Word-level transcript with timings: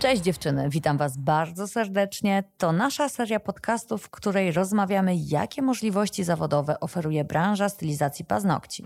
Cześć 0.00 0.22
dziewczyny, 0.22 0.68
witam 0.70 0.98
Was 0.98 1.16
bardzo 1.16 1.68
serdecznie. 1.68 2.44
To 2.58 2.72
nasza 2.72 3.08
seria 3.08 3.40
podcastów, 3.40 4.02
w 4.02 4.10
której 4.10 4.52
rozmawiamy, 4.52 5.16
jakie 5.16 5.62
możliwości 5.62 6.24
zawodowe 6.24 6.80
oferuje 6.80 7.24
branża 7.24 7.68
stylizacji 7.68 8.24
paznokci. 8.24 8.84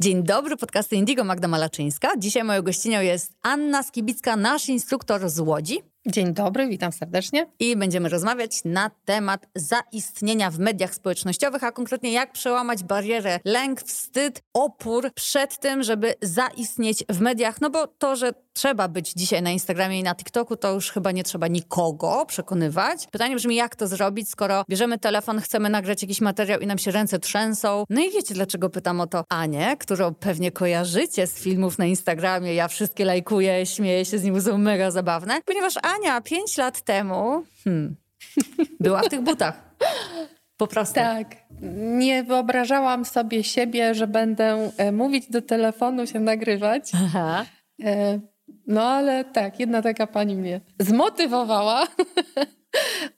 Dzień 0.00 0.22
dobry, 0.22 0.56
podcasty 0.56 0.96
Indigo, 0.96 1.24
Magda 1.24 1.48
Malaczyńska. 1.48 2.08
Dzisiaj 2.18 2.44
moją 2.44 2.62
gościnią 2.62 3.00
jest 3.00 3.32
Anna 3.42 3.82
Skibicka, 3.82 4.36
nasz 4.36 4.68
instruktor 4.68 5.28
z 5.28 5.40
Łodzi. 5.40 5.91
Dzień 6.06 6.34
dobry, 6.34 6.68
witam 6.68 6.92
serdecznie. 6.92 7.46
I 7.58 7.76
będziemy 7.76 8.08
rozmawiać 8.08 8.60
na 8.64 8.90
temat 9.04 9.46
zaistnienia 9.54 10.50
w 10.50 10.58
mediach 10.58 10.94
społecznościowych, 10.94 11.64
a 11.64 11.72
konkretnie 11.72 12.12
jak 12.12 12.32
przełamać 12.32 12.84
barierę 12.84 13.40
lęk, 13.44 13.82
wstyd, 13.82 14.42
opór 14.54 15.10
przed 15.14 15.58
tym, 15.58 15.82
żeby 15.82 16.14
zaistnieć 16.22 17.04
w 17.08 17.20
mediach. 17.20 17.60
No 17.60 17.70
bo 17.70 17.86
to, 17.86 18.16
że 18.16 18.32
trzeba 18.52 18.88
być 18.88 19.12
dzisiaj 19.12 19.42
na 19.42 19.50
Instagramie 19.50 20.00
i 20.00 20.02
na 20.02 20.14
TikToku, 20.14 20.56
to 20.56 20.74
już 20.74 20.90
chyba 20.90 21.12
nie 21.12 21.24
trzeba 21.24 21.48
nikogo 21.48 22.26
przekonywać. 22.26 23.06
Pytanie 23.06 23.36
brzmi, 23.36 23.56
jak 23.56 23.76
to 23.76 23.86
zrobić, 23.86 24.30
skoro 24.30 24.64
bierzemy 24.68 24.98
telefon, 24.98 25.40
chcemy 25.40 25.70
nagrać 25.70 26.02
jakiś 26.02 26.20
materiał 26.20 26.60
i 26.60 26.66
nam 26.66 26.78
się 26.78 26.90
ręce 26.90 27.18
trzęsą. 27.18 27.84
No 27.90 28.00
i 28.00 28.10
wiecie, 28.10 28.34
dlaczego 28.34 28.70
pytam 28.70 29.00
o 29.00 29.06
to 29.06 29.24
Anię, 29.28 29.76
którą 29.78 30.14
pewnie 30.14 30.52
kojarzycie 30.52 31.26
z 31.26 31.34
filmów 31.34 31.78
na 31.78 31.86
Instagramie. 31.86 32.54
Ja 32.54 32.68
wszystkie 32.68 33.04
lajkuję, 33.04 33.66
śmieję 33.66 34.04
się 34.04 34.18
z 34.18 34.22
nim, 34.22 34.40
są 34.40 34.58
mega 34.58 34.90
zabawne. 34.90 35.40
Ponieważ 35.44 35.74
Ania 35.96 36.20
pięć 36.20 36.56
lat 36.56 36.82
temu 36.82 37.44
hmm, 37.64 37.96
była 38.80 39.02
w 39.02 39.08
tych 39.08 39.20
butach. 39.20 39.74
Po 40.56 40.66
prostu. 40.66 40.94
Tak. 40.94 41.36
Nie 41.96 42.24
wyobrażałam 42.24 43.04
sobie 43.04 43.44
siebie, 43.44 43.94
że 43.94 44.06
będę 44.06 44.70
e, 44.76 44.92
mówić 44.92 45.30
do 45.30 45.42
telefonu, 45.42 46.06
się 46.06 46.20
nagrywać. 46.20 46.90
Aha. 46.94 47.44
E, 47.84 48.20
no 48.66 48.82
ale 48.82 49.24
tak, 49.24 49.60
jedna 49.60 49.82
taka 49.82 50.06
pani 50.06 50.36
mnie 50.36 50.60
zmotywowała. 50.80 51.86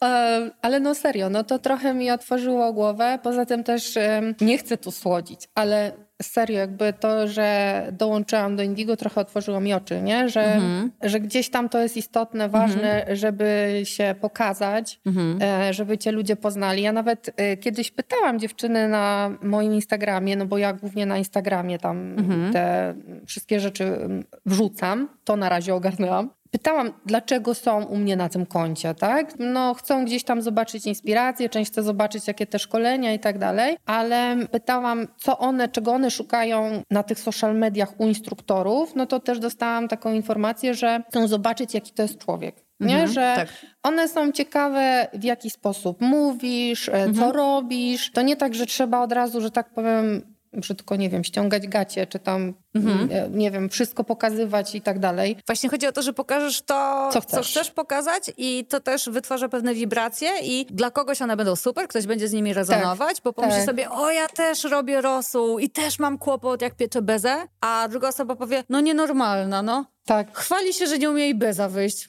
E, 0.05 0.50
ale 0.62 0.81
no 0.81 0.94
serio, 0.94 1.31
no 1.31 1.44
to 1.44 1.59
trochę 1.59 1.94
mi 1.94 2.11
otworzyło 2.11 2.72
głowę. 2.72 3.19
Poza 3.22 3.47
tym 3.47 3.64
też 3.64 3.98
nie 4.41 4.59
chcę 4.59 4.77
tu 4.77 4.91
słodzić, 4.91 5.48
ale 5.55 5.92
serio, 6.23 6.59
jakby 6.59 6.93
to, 6.93 7.29
że 7.29 7.89
dołączyłam 7.93 8.57
do 8.57 8.62
Indigo 8.62 8.97
trochę 8.97 9.20
otworzyło 9.20 9.61
mi 9.61 9.75
oczy, 9.75 10.03
nie? 10.03 10.29
Że, 10.29 10.55
mhm. 10.55 10.91
że 11.03 11.21
gdzieś 11.21 11.51
tam 11.51 11.69
to 11.69 11.79
jest 11.79 11.97
istotne, 11.97 12.48
ważne, 12.48 13.01
mhm. 13.01 13.17
żeby 13.17 13.81
się 13.84 14.15
pokazać, 14.21 15.01
mhm. 15.06 15.39
E, 15.43 15.73
żeby 15.73 15.98
cię 15.98 16.12
ludzie 16.12 16.37
poznali. 16.37 16.83
Ja 16.83 16.93
nawet 16.93 17.31
e, 17.37 17.56
kiedyś 17.56 17.91
pytałam 17.91 18.39
dziewczyny 18.39 18.89
na 18.89 19.31
moim 19.43 19.75
Instagramie, 19.75 20.37
no 20.37 20.47
bo 20.47 20.59
ja 20.59 20.73
głównie 20.73 21.06
na 21.06 21.19
Instagramie 21.19 21.79
tam 21.79 22.19
mhm. 22.19 22.53
te 22.53 22.95
wszystkie 23.27 23.61
rzeczy 23.61 23.99
wrzucam, 24.47 25.09
to 25.25 25.37
na 25.37 25.49
razie 25.49 25.75
ogarnęłam 25.75 26.31
pytałam, 26.55 26.92
dlaczego 27.06 27.55
są 27.55 27.84
u 27.84 27.97
mnie 27.97 28.16
na 28.16 28.28
tym 28.28 28.47
koncie, 28.47 28.94
tak? 28.94 29.34
No, 29.38 29.74
chcą 29.74 30.05
gdzieś 30.05 30.24
tam 30.24 30.42
zobaczyć 30.42 30.86
inspirację, 30.86 31.48
część 31.48 31.70
chce 31.70 31.83
zobaczyć, 31.83 32.28
jakie 32.28 32.47
te 32.47 32.58
szkolenia 32.58 33.12
i 33.12 33.19
tak 33.19 33.38
dalej, 33.38 33.77
ale 33.86 34.36
pytałam, 34.50 35.06
co 35.16 35.38
one, 35.38 35.69
czego 35.69 35.92
one 35.92 36.10
szukają 36.10 36.82
na 36.91 37.02
tych 37.02 37.19
social 37.19 37.56
mediach 37.56 38.00
u 38.00 38.06
instruktorów, 38.06 38.94
no 38.94 39.06
to 39.06 39.20
też 39.20 39.38
dostałam 39.38 39.88
taką 39.88 40.12
informację, 40.12 40.75
że 40.75 41.02
chcą 41.08 41.28
zobaczyć, 41.28 41.75
jaki 41.75 41.92
to 41.92 42.02
jest 42.02 42.19
człowiek. 42.19 42.56
Nie? 42.80 42.94
Mhm, 42.94 43.12
że 43.12 43.32
tak. 43.36 43.48
one 43.82 44.08
są 44.08 44.32
ciekawe, 44.32 45.08
w 45.14 45.25
jaki 45.25 45.50
sposób 45.50 46.00
mówisz, 46.00 46.88
e, 46.88 46.92
mhm. 46.92 47.14
co 47.14 47.32
robisz. 47.32 48.10
To 48.10 48.22
nie 48.22 48.36
tak, 48.36 48.55
że 48.55 48.66
trzeba 48.66 49.00
od 49.00 49.12
razu, 49.12 49.41
że 49.41 49.50
tak 49.50 49.70
powiem, 49.70 50.34
brzydko, 50.56 50.97
nie 50.97 51.10
wiem, 51.10 51.24
ściągać 51.24 51.69
gacie, 51.69 52.06
czy 52.06 52.19
tam, 52.19 52.55
mhm. 52.74 53.08
nie, 53.08 53.28
nie, 53.30 53.50
wiem, 53.50 53.69
wszystko 53.69 54.05
pokazywać 54.05 54.74
i 54.74 54.80
tak 54.80 54.98
dalej. 54.98 55.36
Właśnie 55.47 55.70
chodzi 55.70 55.86
o 55.86 55.92
to, 55.92 56.02
że 56.02 56.12
pokażesz 56.12 56.62
to, 56.62 57.10
co 57.12 57.20
chcesz. 57.20 57.52
co 57.52 57.60
chcesz. 57.60 57.70
pokazać 57.70 58.33
i 58.36 58.66
to 58.69 58.80
też 58.80 59.08
wytwarza 59.08 59.48
pewne 59.48 59.75
wibracje 59.75 60.31
i 60.43 60.66
dla 60.70 60.91
kogoś 60.91 61.22
one 61.22 61.37
będą 61.37 61.56
super, 61.56 61.88
ktoś 61.88 62.06
będzie 62.06 62.28
z 62.28 62.32
nimi 62.32 62.54
rezonować, 62.54 63.14
tak, 63.16 63.25
bo 63.25 63.32
pomyśli 63.32 63.56
tak. 63.56 63.66
sobie, 63.66 63.91
o 63.91 64.10
ja 64.10 64.28
też 64.28 64.64
robię 64.64 65.00
rosół 65.00 65.59
i 65.59 65.70
też 65.70 65.98
mam 65.98 66.19
kłopot, 66.19 66.62
jak 66.62 66.75
pieczę 66.75 67.03
bezę, 67.03 67.47
a 67.60 67.88
druga 67.91 68.09
osoba 68.09 68.37
powie, 68.37 68.64
no 68.69 68.81
nienormalna, 68.81 69.62
no. 69.62 69.94
Tak. 70.06 70.38
Chwali 70.38 70.75
się, 70.75 70.87
że 70.87 70.98
nie 70.98 71.10
umie 71.10 71.22
jej 71.22 71.34
beza 71.34 71.69
wyjść. 71.69 72.09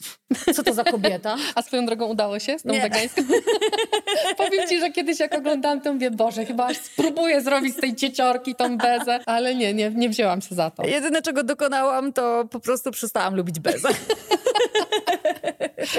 Co 0.53 0.63
to 0.63 0.73
za 0.73 0.83
kobieta? 0.83 1.35
A 1.55 1.61
swoją 1.61 1.85
drogą 1.85 2.05
udało 2.05 2.39
się 2.39 2.59
z 2.59 2.63
tą 2.63 2.73
wegańską? 2.81 3.21
Powiem 4.37 4.67
ci, 4.67 4.79
że 4.79 4.91
kiedyś 4.91 5.19
jak 5.19 5.35
oglądałam 5.35 5.81
to 5.81 5.93
mówię, 5.93 6.11
Boże, 6.11 6.45
chyba 6.45 6.73
spróbuję 6.73 7.41
zrobić 7.41 7.77
z 7.77 7.79
tej 7.79 7.95
cieciorki 7.95 8.55
tą 8.55 8.77
bezę, 8.77 9.19
ale 9.25 9.55
nie, 9.55 9.73
nie, 9.73 9.89
nie 9.89 10.09
wzięłam 10.09 10.41
się 10.41 10.55
za 10.55 10.71
to. 10.71 10.83
Jedyne, 10.83 11.21
czego 11.21 11.43
dokonałam, 11.43 12.13
to 12.13 12.45
po 12.51 12.59
prostu 12.59 12.91
przestałam 12.91 13.35
lubić 13.35 13.59
bezę. 13.59 13.89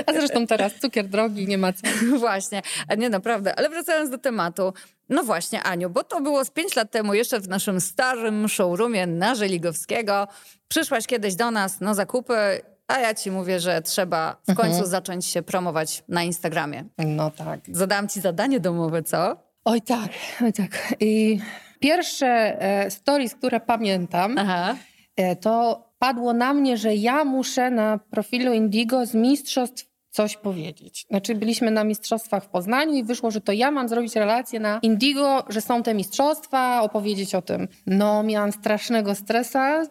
A 0.07 0.13
zresztą 0.13 0.47
teraz 0.47 0.73
cukier 0.75 1.09
drogi, 1.09 1.47
nie 1.47 1.59
ma 1.59 1.73
co. 1.73 1.83
Właśnie, 2.19 2.63
a 2.89 2.95
nie 2.95 3.11
naprawdę. 3.11 3.59
Ale 3.59 3.69
wracając 3.69 4.11
do 4.11 4.19
tematu. 4.19 4.73
No 5.09 5.23
właśnie, 5.23 5.63
Aniu, 5.63 5.91
bo 5.91 6.05
to 6.05 6.21
było 6.21 6.45
z 6.45 6.51
pięć 6.51 6.77
lat 6.77 6.91
temu 6.91 7.15
jeszcze 7.15 7.41
w 7.41 7.49
naszym 7.49 7.81
starym 7.81 8.49
showroomie 8.49 9.07
na 9.07 9.35
Żeligowskiego. 9.35 10.29
Przyszłaś 10.69 11.07
kiedyś 11.07 11.35
do 11.35 11.51
nas 11.51 11.81
na 11.81 11.95
zakupy 11.95 12.61
a 12.89 12.99
ja 12.99 13.15
ci 13.15 13.31
mówię, 13.31 13.61
że 13.61 13.83
trzeba 13.83 14.37
w 14.43 14.55
końcu 14.55 14.71
mhm. 14.71 14.87
zacząć 14.87 15.27
się 15.27 15.43
promować 15.43 16.05
na 16.09 16.23
Instagramie. 16.23 16.85
No 16.99 17.31
tak. 17.31 17.61
Zadałam 17.73 18.09
ci 18.09 18.21
zadanie 18.21 18.61
domowe, 18.61 19.03
co? 19.03 19.37
Oj 19.65 19.83
tak, 19.83 20.11
oj 20.45 20.53
tak. 20.53 20.95
I 21.01 21.39
pierwsze 21.81 22.27
e, 22.27 22.91
stories, 22.91 23.35
które 23.35 23.61
pamiętam, 23.61 24.39
Aha. 24.39 24.77
E, 25.17 25.37
to 25.37 25.86
padło 25.99 26.33
na 26.33 26.55
mnie, 26.55 26.77
że 26.77 26.95
ja 26.95 27.25
muszę 27.25 27.71
na 27.71 27.99
profilu 27.99 28.53
Indigo 28.53 29.07
z 29.07 29.15
mistrzostw 29.15 29.96
coś 30.17 30.37
powiedzieć. 30.37 31.07
Znaczy 31.11 31.35
byliśmy 31.35 31.71
na 31.71 31.85
mistrzostwach 31.85 32.45
w 32.45 32.49
Poznaniu 32.49 32.95
i 32.95 33.05
wyszło, 33.05 33.31
że 33.31 33.41
to 33.41 33.53
ja 33.53 33.71
mam 33.71 33.89
zrobić 33.89 34.17
relację 34.17 34.61
na 34.61 34.79
Indigo, 34.83 35.45
że 35.49 35.61
są 35.61 35.83
te 35.83 35.95
mistrzostwa, 35.95 36.83
opowiedzieć 36.83 37.35
o 37.35 37.43
tym. 37.43 37.69
No 37.87 38.23
miałam 38.23 38.53
strasznego 38.53 39.15
stresa, 39.15 39.83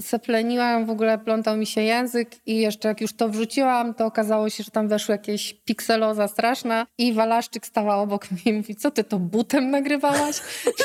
sepleniłam, 0.00 0.86
w 0.86 0.90
ogóle 0.90 1.18
plątał 1.18 1.56
mi 1.56 1.66
się 1.66 1.80
język 1.80 2.30
i 2.46 2.56
jeszcze 2.56 2.88
jak 2.88 3.00
już 3.00 3.12
to 3.12 3.28
wrzuciłam, 3.28 3.94
to 3.94 4.06
okazało 4.06 4.50
się, 4.50 4.64
że 4.64 4.70
tam 4.70 4.88
weszło 4.88 5.12
jakieś 5.12 5.54
pikseloza 5.54 6.28
straszna 6.28 6.86
i 6.98 7.12
Walaszczyk 7.12 7.66
stała 7.66 7.96
obok 7.96 8.30
mnie 8.30 8.42
i 8.44 8.52
mówi, 8.52 8.76
co 8.76 8.90
ty 8.90 9.04
to 9.04 9.18
butem 9.18 9.70
nagrywałaś? 9.70 10.40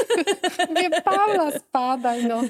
Mówię, 0.69 0.89
Paula, 1.03 1.51
spadaj 1.51 2.25
no. 2.25 2.41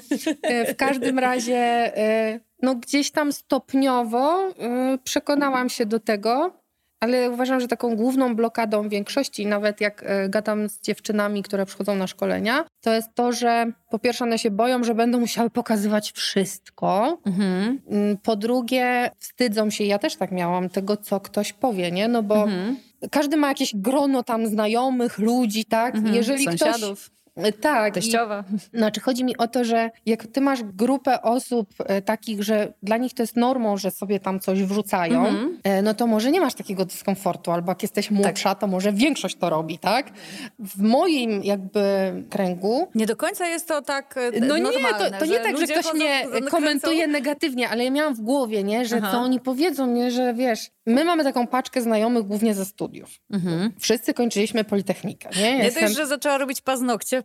W 0.72 0.76
każdym 0.76 1.18
razie 1.18 1.56
e, 1.96 2.40
no 2.62 2.74
gdzieś 2.74 3.10
tam 3.10 3.32
stopniowo 3.32 4.48
y, 4.48 4.98
przekonałam 5.04 5.68
się 5.68 5.86
do 5.86 6.00
tego, 6.00 6.64
ale 7.00 7.30
uważam, 7.30 7.60
że 7.60 7.68
taką 7.68 7.96
główną 7.96 8.36
blokadą 8.36 8.88
większości, 8.88 9.46
nawet 9.46 9.80
jak 9.80 10.02
y, 10.02 10.28
gadam 10.28 10.68
z 10.68 10.80
dziewczynami, 10.80 11.42
które 11.42 11.66
przychodzą 11.66 11.94
na 11.94 12.06
szkolenia, 12.06 12.64
to 12.80 12.92
jest 12.92 13.08
to, 13.14 13.32
że 13.32 13.72
po 13.90 13.98
pierwsze 13.98 14.24
one 14.24 14.38
się 14.38 14.50
boją, 14.50 14.84
że 14.84 14.94
będą 14.94 15.20
musiały 15.20 15.50
pokazywać 15.50 16.12
wszystko. 16.12 17.18
Mhm. 17.26 17.80
Mm, 17.90 18.16
po 18.16 18.36
drugie, 18.36 19.10
wstydzą 19.18 19.70
się, 19.70 19.84
ja 19.84 19.98
też 19.98 20.16
tak 20.16 20.32
miałam, 20.32 20.68
tego, 20.68 20.96
co 20.96 21.20
ktoś 21.20 21.52
powie, 21.52 21.90
nie? 21.90 22.08
No 22.08 22.22
bo 22.22 22.42
mhm. 22.42 22.76
każdy 23.10 23.36
ma 23.36 23.48
jakieś 23.48 23.76
grono 23.76 24.22
tam 24.22 24.46
znajomych, 24.46 25.18
ludzi, 25.18 25.64
tak? 25.64 25.94
Mhm. 25.94 26.14
Jeżeli 26.14 26.44
Sąsiadów. 26.44 27.00
ktoś 27.00 27.23
tak. 27.60 27.94
Teściowa. 27.94 28.44
I, 28.72 28.76
znaczy 28.78 29.00
chodzi 29.00 29.24
mi 29.24 29.36
o 29.36 29.48
to, 29.48 29.64
że 29.64 29.90
jak 30.06 30.26
ty 30.26 30.40
masz 30.40 30.62
grupę 30.62 31.22
osób 31.22 31.68
e, 31.78 32.02
takich, 32.02 32.42
że 32.42 32.72
dla 32.82 32.96
nich 32.96 33.14
to 33.14 33.22
jest 33.22 33.36
normą, 33.36 33.76
że 33.76 33.90
sobie 33.90 34.20
tam 34.20 34.40
coś 34.40 34.62
wrzucają, 34.62 35.26
mhm. 35.26 35.58
e, 35.64 35.82
no 35.82 35.94
to 35.94 36.06
może 36.06 36.30
nie 36.30 36.40
masz 36.40 36.54
takiego 36.54 36.84
dyskomfortu, 36.84 37.50
albo 37.50 37.70
jak 37.70 37.82
jesteś 37.82 38.10
młodsza, 38.10 38.48
tak. 38.50 38.60
to 38.60 38.66
może 38.66 38.92
większość 38.92 39.36
to 39.36 39.50
robi, 39.50 39.78
tak? 39.78 40.10
W 40.58 40.82
moim 40.82 41.44
jakby 41.44 42.12
kręgu... 42.30 42.88
Nie 42.94 43.06
do 43.06 43.16
końca 43.16 43.46
jest 43.46 43.68
to 43.68 43.82
tak 43.82 44.14
No 44.40 44.58
nie, 44.58 44.84
to, 44.98 45.18
to 45.18 45.26
nie 45.26 45.38
tak, 45.38 45.58
że 45.58 45.66
ktoś 45.66 45.94
mnie 45.94 46.26
komentuje 46.50 47.06
negatywnie, 47.06 47.68
ale 47.68 47.84
ja 47.84 47.90
miałam 47.90 48.14
w 48.14 48.20
głowie, 48.20 48.62
nie, 48.62 48.86
że 48.86 48.96
Aha. 48.96 49.08
co 49.12 49.18
oni 49.18 49.40
powiedzą, 49.40 49.86
nie, 49.86 50.10
że 50.10 50.34
wiesz, 50.34 50.70
my 50.86 51.04
mamy 51.04 51.24
taką 51.24 51.46
paczkę 51.46 51.82
znajomych 51.82 52.22
głównie 52.22 52.54
ze 52.54 52.64
studiów. 52.64 53.10
Mhm. 53.30 53.72
Wszyscy 53.80 54.14
kończyliśmy 54.14 54.64
Politechnikę, 54.64 55.28
nie? 55.36 55.58
Nie 55.58 55.64
Jestem... 55.64 55.88
że 55.88 56.06
zaczęła 56.06 56.38
robić 56.38 56.60
paznokcie, 56.60 57.22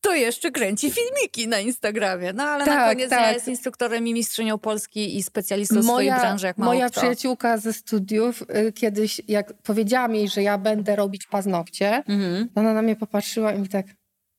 to 0.00 0.14
jeszcze 0.14 0.50
kręci 0.50 0.90
filmiki 0.90 1.48
na 1.48 1.58
Instagramie. 1.58 2.32
No 2.32 2.42
ale 2.42 2.64
tak, 2.64 2.78
na 2.78 2.88
koniec 2.88 3.10
tak. 3.10 3.34
jest 3.34 3.48
instruktorem 3.48 4.06
i 4.06 4.14
mistrzynią 4.14 4.58
Polski 4.58 5.16
i 5.16 5.22
specjalistą 5.22 5.74
moja, 5.74 5.86
swojej 5.86 6.10
branży, 6.10 6.46
jak 6.46 6.58
Moja 6.58 6.90
kto. 6.90 7.00
przyjaciółka 7.00 7.58
ze 7.58 7.72
studiów 7.72 8.42
y, 8.42 8.72
kiedyś, 8.72 9.20
jak 9.28 9.52
powiedziałam 9.62 10.14
jej, 10.14 10.28
że 10.28 10.42
ja 10.42 10.58
będę 10.58 10.96
robić 10.96 11.26
paznokcie, 11.26 12.02
mhm. 12.08 12.48
ona 12.54 12.74
na 12.74 12.82
mnie 12.82 12.96
popatrzyła 12.96 13.52
i 13.52 13.58
mi 13.58 13.68
tak, 13.68 13.86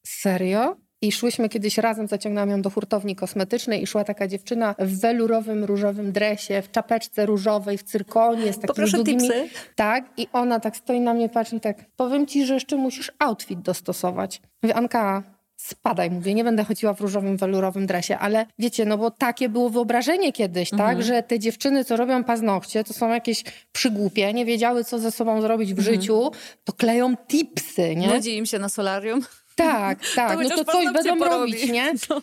serio? 0.06 0.76
I 1.02 1.12
szłyśmy 1.12 1.50
kiedyś 1.50 1.78
razem, 1.78 2.08
zaciągnęłam 2.08 2.50
ją 2.50 2.62
do 2.62 2.70
hurtowni 2.70 3.16
kosmetycznej 3.16 3.84
i 3.84 3.88
szła 3.88 4.04
taka 4.04 4.28
dziewczyna 4.28 4.76
w 4.80 5.00
welurowym, 5.00 5.64
różowym 5.64 6.12
dresie, 6.12 6.62
w 6.62 6.72
czapeczce 6.72 7.26
różowej, 7.26 7.78
w 7.78 7.84
cyrkonie, 7.84 8.42
z 8.54 8.56
takimi 8.56 8.68
Poproszę 8.68 8.98
długimi... 8.98 9.20
Tipsy. 9.22 9.50
Tak, 9.76 10.06
i 10.18 10.28
ona 10.34 10.60
tak 10.60 10.78
stoi 10.78 11.00
na 11.00 11.14
mnie, 11.14 11.30
patrzy 11.30 11.56
i 11.56 11.60
tak, 11.60 11.78
powiem 11.96 12.28
ci, 12.28 12.46
że 12.46 12.54
jeszcze 12.54 12.76
musisz 12.76 13.12
outfit 13.20 13.60
dostosować. 13.62 14.42
Mówię, 14.64 14.76
Anka, 14.76 15.24
spadaj, 15.56 16.12
mówię, 16.12 16.34
nie 16.34 16.44
będę 16.44 16.64
chodziła 16.64 16.94
w 16.94 17.02
różowym, 17.02 17.38
welurowym 17.38 17.86
dresie, 17.88 18.18
ale 18.18 18.46
wiecie, 18.60 18.86
no 18.86 18.98
bo 18.98 19.12
takie 19.12 19.50
było 19.50 19.70
wyobrażenie 19.70 20.34
kiedyś, 20.34 20.70
tak, 20.70 20.80
Mhm. 20.80 21.02
że 21.04 21.24
te 21.24 21.40
dziewczyny, 21.40 21.86
co 21.86 21.96
robią 21.98 22.24
paznokcie, 22.24 22.84
to 22.84 22.94
są 22.94 23.10
jakieś 23.10 23.44
przygłupie, 23.72 24.34
nie 24.34 24.46
wiedziały, 24.46 24.84
co 24.84 25.00
ze 25.00 25.12
sobą 25.12 25.42
zrobić 25.42 25.74
w 25.74 25.80
Mhm. 25.80 25.96
życiu, 25.96 26.32
to 26.64 26.74
kleją 26.74 27.16
tipsy, 27.28 27.96
nie? 27.96 28.08
Nudzi 28.08 28.38
im 28.38 28.46
się 28.46 28.60
na 28.60 28.70
solarium. 28.70 29.22
Tak, 29.64 30.00
tak, 30.16 30.38
no 30.38 30.44
chociaż 30.44 30.58
to 30.58 30.66
coś 30.72 30.86
będą 30.94 31.18
porobi. 31.18 31.52
robić, 31.54 31.70
nie? 31.72 31.94
No. 32.10 32.22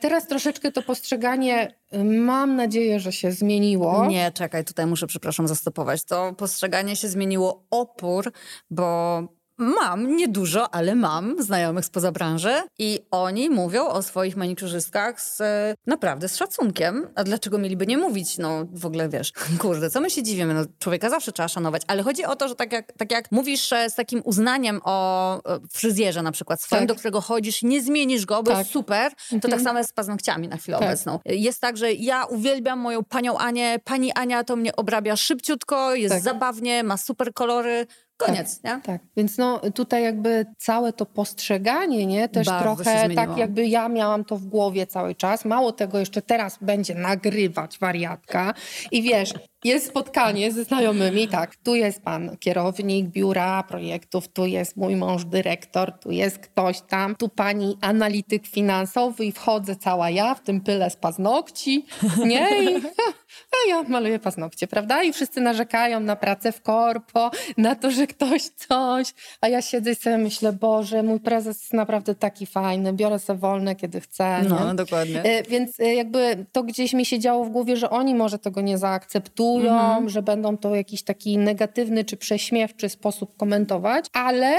Teraz 0.00 0.26
troszeczkę 0.26 0.72
to 0.72 0.82
postrzeganie, 0.82 1.74
mam 2.04 2.56
nadzieję, 2.56 3.00
że 3.00 3.12
się 3.12 3.32
zmieniło. 3.32 4.06
Nie, 4.06 4.32
czekaj, 4.32 4.64
tutaj 4.64 4.86
muszę, 4.86 5.06
przepraszam, 5.06 5.48
zastopować. 5.48 6.04
To 6.04 6.32
postrzeganie 6.32 6.96
się 6.96 7.08
zmieniło 7.08 7.64
opór, 7.70 8.32
bo 8.70 9.22
mam, 9.58 10.16
niedużo, 10.16 10.74
ale 10.74 10.94
mam 10.94 11.42
znajomych 11.42 11.84
spoza 11.84 12.12
branży 12.12 12.54
i 12.78 13.00
oni 13.10 13.50
mówią 13.50 13.86
o 13.86 14.02
swoich 14.02 14.36
manikurzystkach 14.36 15.20
z, 15.20 15.40
e, 15.40 15.74
naprawdę 15.86 16.28
z 16.28 16.36
szacunkiem. 16.36 17.08
A 17.14 17.24
dlaczego 17.24 17.58
mieliby 17.58 17.86
nie 17.86 17.98
mówić? 17.98 18.38
No 18.38 18.64
w 18.72 18.86
ogóle 18.86 19.08
wiesz, 19.08 19.32
kurde, 19.62 19.90
co 19.90 20.00
my 20.00 20.10
się 20.10 20.22
dziwimy? 20.22 20.54
No, 20.54 20.60
człowieka 20.78 21.10
zawsze 21.10 21.32
trzeba 21.32 21.48
szanować, 21.48 21.82
ale 21.86 22.02
chodzi 22.02 22.24
o 22.24 22.36
to, 22.36 22.48
że 22.48 22.54
tak 22.54 22.72
jak, 22.72 22.92
tak 22.92 23.10
jak 23.10 23.32
mówisz 23.32 23.72
e, 23.72 23.90
z 23.90 23.94
takim 23.94 24.22
uznaniem 24.24 24.80
o 24.84 25.36
e, 25.36 25.58
fryzjerze 25.72 26.22
na 26.22 26.32
przykład 26.32 26.62
swoim, 26.62 26.80
Tak. 26.80 26.88
do 26.88 26.94
którego 26.94 27.20
chodzisz, 27.20 27.62
nie 27.62 27.82
zmienisz 27.82 28.26
go, 28.26 28.42
bo 28.42 28.50
Tak. 28.50 28.58
jest 28.58 28.70
super, 28.70 29.12
to 29.30 29.36
Mhm. 29.36 29.50
tak 29.50 29.60
samo 29.60 29.78
jest 29.78 29.90
z 29.90 29.92
paznokciami 29.92 30.48
na 30.48 30.56
chwilę 30.56 30.78
Tak. 30.78 30.88
obecną. 30.88 31.18
Jest 31.24 31.60
tak, 31.60 31.76
że 31.76 31.92
ja 31.92 32.24
uwielbiam 32.24 32.78
moją 32.78 33.04
panią 33.04 33.38
Anię, 33.38 33.78
pani 33.84 34.12
Ania 34.12 34.44
to 34.44 34.56
mnie 34.56 34.76
obrabia 34.76 35.16
szybciutko, 35.16 35.94
jest 35.94 36.14
Tak. 36.14 36.22
zabawnie, 36.22 36.84
ma 36.84 36.96
super 36.96 37.32
kolory, 37.34 37.86
koniec, 38.16 38.62
nie? 38.64 38.80
Tak, 38.84 39.00
więc 39.16 39.38
no 39.38 39.60
tutaj 39.74 40.02
jakby 40.02 40.46
całe 40.58 40.92
to 40.92 41.06
postrzeganie, 41.06 42.06
nie, 42.06 42.28
też 42.28 42.46
Bardzo 42.46 42.64
trochę 42.64 43.14
tak 43.14 43.36
jakby 43.36 43.66
ja 43.66 43.88
miałam 43.88 44.24
to 44.24 44.36
w 44.36 44.46
głowie 44.46 44.86
cały 44.86 45.14
czas. 45.14 45.44
Mało 45.44 45.72
tego, 45.72 45.98
jeszcze 45.98 46.22
teraz 46.22 46.58
będzie 46.60 46.94
nagrywać 46.94 47.78
wariatka 47.78 48.54
i 48.90 49.02
wiesz, 49.02 49.34
jest 49.64 49.86
spotkanie 49.86 50.52
ze 50.52 50.64
znajomymi, 50.64 51.28
tak, 51.28 51.56
tu 51.56 51.74
jest 51.74 52.02
pan 52.02 52.36
kierownik 52.36 53.06
biura 53.06 53.62
projektów, 53.62 54.28
tu 54.28 54.46
jest 54.46 54.76
mój 54.76 54.96
mąż 54.96 55.24
dyrektor, 55.24 55.92
tu 55.92 56.10
jest 56.10 56.38
ktoś 56.38 56.80
tam, 56.80 57.16
tu 57.16 57.28
pani 57.28 57.78
analityk 57.80 58.46
finansowy 58.46 59.24
i 59.24 59.32
wchodzę 59.32 59.76
cała 59.76 60.10
ja 60.10 60.34
w 60.34 60.40
tym 60.40 60.60
pyle 60.60 60.90
z 60.90 60.96
paznokci, 60.96 61.86
nie, 62.24 62.48
i 62.64 62.76
a 63.52 63.68
ja 63.68 63.82
maluję 63.82 64.18
paznokcie, 64.18 64.66
prawda? 64.66 65.02
I 65.02 65.12
wszyscy 65.12 65.40
narzekają 65.40 66.00
na 66.00 66.16
pracę 66.16 66.52
w 66.52 66.62
korpo, 66.62 67.30
na 67.56 67.74
to, 67.74 67.90
że 67.90 68.06
ktoś 68.06 68.42
coś, 68.42 69.14
a 69.40 69.48
ja 69.48 69.62
siedzę 69.62 69.92
i 69.92 69.94
sobie 69.94 70.18
myślę, 70.18 70.52
Boże, 70.52 71.02
mój 71.02 71.20
prezes 71.20 71.60
jest 71.60 71.72
naprawdę 71.72 72.14
taki 72.14 72.46
fajny, 72.46 72.92
biorę 72.92 73.18
sobie 73.18 73.38
wolne, 73.38 73.76
kiedy 73.76 74.00
chcę. 74.00 74.40
nie? 74.42 74.48
No, 74.48 74.74
dokładnie. 74.74 75.22
E, 75.22 75.42
Więc 75.42 75.80
e, 75.80 75.94
jakby 75.94 76.46
to 76.52 76.62
gdzieś 76.62 76.92
mi 76.92 77.06
się 77.06 77.18
działo 77.18 77.44
w 77.44 77.50
głowie, 77.50 77.76
że 77.76 77.90
oni 77.90 78.14
może 78.14 78.38
tego 78.38 78.60
nie 78.60 78.78
zaakceptują, 78.78 79.45
Mhm. 79.54 80.08
że 80.08 80.22
będą 80.22 80.56
to 80.56 80.74
jakiś 80.74 81.02
taki 81.02 81.38
negatywny 81.38 82.04
czy 82.04 82.16
prześmiewczy 82.16 82.88
sposób 82.88 83.36
komentować, 83.36 84.06
ale 84.12 84.58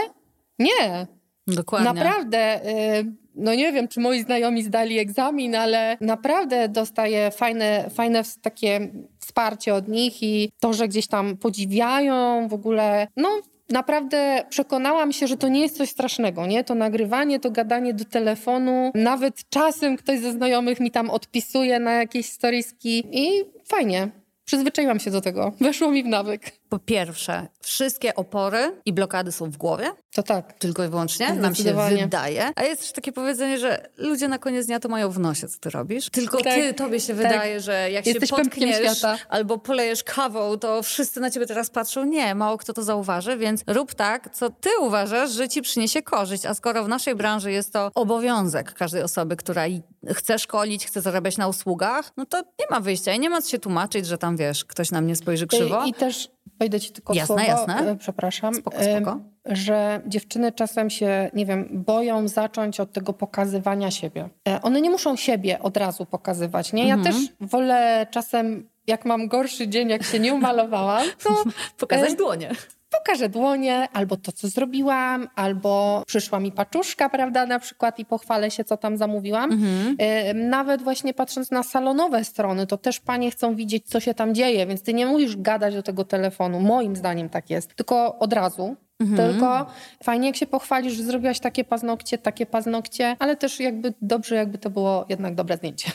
nie. 0.59 1.07
Dokładnie. 1.47 1.93
Naprawdę, 1.93 2.65
y, 2.99 3.05
no 3.35 3.55
nie 3.55 3.71
wiem, 3.71 3.87
czy 3.87 3.99
moi 3.99 4.21
znajomi 4.21 4.63
zdali 4.63 4.99
egzamin, 4.99 5.55
ale 5.55 5.97
naprawdę 6.01 6.69
dostaję 6.69 7.31
fajne, 7.31 7.89
fajne 7.93 8.21
takie 8.41 8.91
wsparcie 9.19 9.73
od 9.73 9.87
nich 9.87 10.23
i 10.23 10.51
to, 10.59 10.73
że 10.73 10.87
gdzieś 10.87 11.07
tam 11.07 11.37
podziwiają 11.37 12.47
w 12.47 12.53
ogóle, 12.53 13.07
no 13.17 13.29
naprawdę 13.69 14.43
przekonałam 14.49 15.13
się, 15.13 15.27
że 15.27 15.37
to 15.37 15.47
nie 15.47 15.61
jest 15.61 15.77
coś 15.77 15.89
strasznego, 15.89 16.45
nie? 16.45 16.63
To 16.63 16.75
nagrywanie, 16.75 17.39
to 17.39 17.51
gadanie 17.51 17.93
do 17.93 18.05
telefonu, 18.05 18.91
nawet 18.95 19.49
czasem 19.49 19.97
ktoś 19.97 20.19
ze 20.19 20.31
znajomych 20.31 20.79
mi 20.79 20.91
tam 20.91 21.09
odpisuje 21.09 21.79
na 21.79 21.91
jakieś 21.91 22.25
storieski 22.25 23.03
i 23.11 23.43
fajnie. 23.65 24.09
Przyzwyczaiłam 24.47 24.99
się 24.99 25.11
do 25.11 25.21
tego. 25.21 25.51
Weszło 25.59 25.91
mi 25.91 26.03
w 26.03 26.07
nawyk. 26.07 26.51
Po 26.69 26.79
pierwsze, 26.79 27.47
wszystkie 27.61 28.15
opory 28.15 28.81
i 28.85 28.93
blokady 28.93 29.31
są 29.31 29.51
w 29.51 29.57
głowie, 29.57 29.91
To 30.15 30.23
tak. 30.23 30.53
tylko 30.53 30.85
i 30.85 30.87
wyłącznie, 30.87 31.33
nam 31.33 31.55
się 31.55 31.73
wydaje. 31.89 32.51
A 32.55 32.63
jest 32.63 32.81
też 32.81 32.91
takie 32.91 33.11
powiedzenie, 33.11 33.59
że 33.59 33.89
ludzie 33.97 34.27
na 34.27 34.37
koniec 34.37 34.65
dnia 34.65 34.79
to 34.79 34.89
mają 34.89 35.09
w 35.09 35.19
nosie, 35.19 35.47
co 35.47 35.59
ty 35.59 35.69
robisz. 35.69 36.09
Tylko 36.09 36.37
Tak, 36.37 36.53
ty, 36.53 36.73
tobie 36.73 36.99
się 36.99 37.07
tak. 37.07 37.15
wydaje, 37.17 37.59
że 37.59 37.91
jak 37.91 38.05
Jesteś 38.05 38.29
się 38.29 38.35
potkniesz 38.35 39.01
albo 39.29 39.57
polejesz 39.57 40.03
kawą, 40.03 40.57
to 40.57 40.83
wszyscy 40.83 41.19
na 41.19 41.31
ciebie 41.31 41.45
teraz 41.45 41.69
patrzą. 41.69 42.05
Nie, 42.05 42.35
mało 42.35 42.57
kto 42.57 42.73
to 42.73 42.83
zauważy, 42.83 43.37
więc 43.37 43.63
rób 43.67 43.93
tak, 43.95 44.35
co 44.35 44.49
ty 44.49 44.69
uważasz, 44.81 45.31
że 45.31 45.49
ci 45.49 45.61
przyniesie 45.61 46.01
korzyść. 46.01 46.45
A 46.45 46.53
skoro 46.53 46.83
w 46.83 46.87
naszej 46.87 47.15
branży 47.15 47.51
jest 47.51 47.73
to 47.73 47.91
obowiązek 47.95 48.73
każdej 48.73 49.01
osoby, 49.03 49.35
która 49.35 49.63
chce 50.13 50.39
szkolić, 50.39 50.85
chce 50.85 51.01
zarabiać 51.01 51.37
na 51.37 51.47
usługach, 51.47 52.11
no 52.17 52.25
to 52.25 52.37
nie 52.37 52.65
ma 52.71 52.79
wyjścia 52.79 53.13
i 53.13 53.19
nie 53.19 53.29
ma 53.29 53.41
co 53.41 53.49
się 53.49 53.59
tłumaczyć, 53.59 54.05
że 54.05 54.17
tam, 54.17 54.37
wiesz, 54.37 54.65
ktoś 54.65 54.91
na 54.91 55.01
mnie 55.01 55.15
spojrzy 55.15 55.47
krzywo. 55.47 55.85
I, 55.85 55.89
I 55.89 55.93
też 55.93 56.29
wejdę 56.59 56.79
ci 56.79 56.91
tylko 56.91 57.13
w 57.13 57.15
Jasne, 57.15 57.35
słowo, 57.35 57.51
jasne. 57.51 57.91
e, 57.91 57.95
przepraszam, 57.95 58.53
Spoko, 58.55 58.77
e, 58.77 58.95
spoko. 59.01 59.19
że 59.45 60.01
dziewczyny 60.07 60.51
czasem 60.51 60.89
się, 60.89 61.29
nie 61.33 61.45
wiem, 61.45 61.67
boją 61.71 62.27
zacząć 62.27 62.79
od 62.79 62.91
tego 62.93 63.13
pokazywania 63.13 63.91
siebie. 63.91 64.29
E, 64.47 64.61
One 64.61 64.81
nie 64.81 64.89
muszą 64.89 65.15
siebie 65.15 65.59
od 65.59 65.77
razu 65.77 66.05
pokazywać, 66.05 66.73
nie? 66.73 66.87
Ja 66.87 66.95
Mhm. 66.95 67.15
też 67.15 67.25
wolę 67.41 68.07
czasem, 68.11 68.69
jak 68.87 69.05
mam 69.05 69.27
gorszy 69.27 69.67
dzień, 69.67 69.89
jak 69.89 70.03
się 70.03 70.19
nie 70.19 70.33
umalowałam, 70.33 71.03
to 71.23 71.43
Pokazać 71.79 72.11
e, 72.11 72.15
dłonie. 72.15 72.51
Pokażę 72.89 73.29
dłonie, 73.29 73.87
albo 73.93 74.17
to, 74.17 74.31
co 74.31 74.47
zrobiłam, 74.47 75.27
albo 75.35 76.03
przyszła 76.07 76.39
mi 76.39 76.51
paczuszka, 76.51 77.09
prawda, 77.09 77.45
na 77.45 77.59
przykład 77.59 77.99
i 77.99 78.05
pochwalę 78.05 78.51
się, 78.51 78.63
co 78.63 78.77
tam 78.77 78.97
zamówiłam. 78.97 79.51
Mhm. 79.51 79.95
E, 79.99 80.33
Nawet 80.33 80.81
właśnie 80.81 81.13
patrząc 81.13 81.51
na 81.51 81.63
salonowe 81.63 82.23
strony, 82.23 82.67
to 82.67 82.77
też 82.77 82.99
panie 82.99 83.31
chcą 83.31 83.55
widzieć, 83.55 83.87
co 83.87 83.99
się 83.99 84.13
tam 84.13 84.35
dzieje, 84.35 84.67
więc 84.67 84.83
ty 84.83 84.93
nie 84.93 85.05
musisz 85.05 85.37
gadać 85.37 85.73
do 85.75 85.83
tego 85.83 86.03
telefonu. 86.03 86.59
Moim 86.59 86.95
zdaniem 86.95 87.29
tak 87.29 87.49
jest. 87.49 87.75
Tylko 87.75 88.19
od 88.19 88.33
razu. 88.33 88.75
Mhm. 88.99 89.31
Tylko 89.31 89.65
fajnie, 90.03 90.27
jak 90.27 90.35
się 90.35 90.45
pochwalisz, 90.45 90.93
że 90.93 91.03
zrobiłaś 91.03 91.39
takie 91.39 91.63
paznokcie, 91.63 92.17
takie 92.17 92.45
paznokcie, 92.45 93.15
ale 93.19 93.35
też 93.35 93.59
jakby 93.59 93.93
dobrze, 94.01 94.35
jakby 94.35 94.57
to 94.57 94.69
było 94.69 95.05
jednak 95.09 95.35
dobre 95.35 95.57
zdjęcie. 95.57 95.91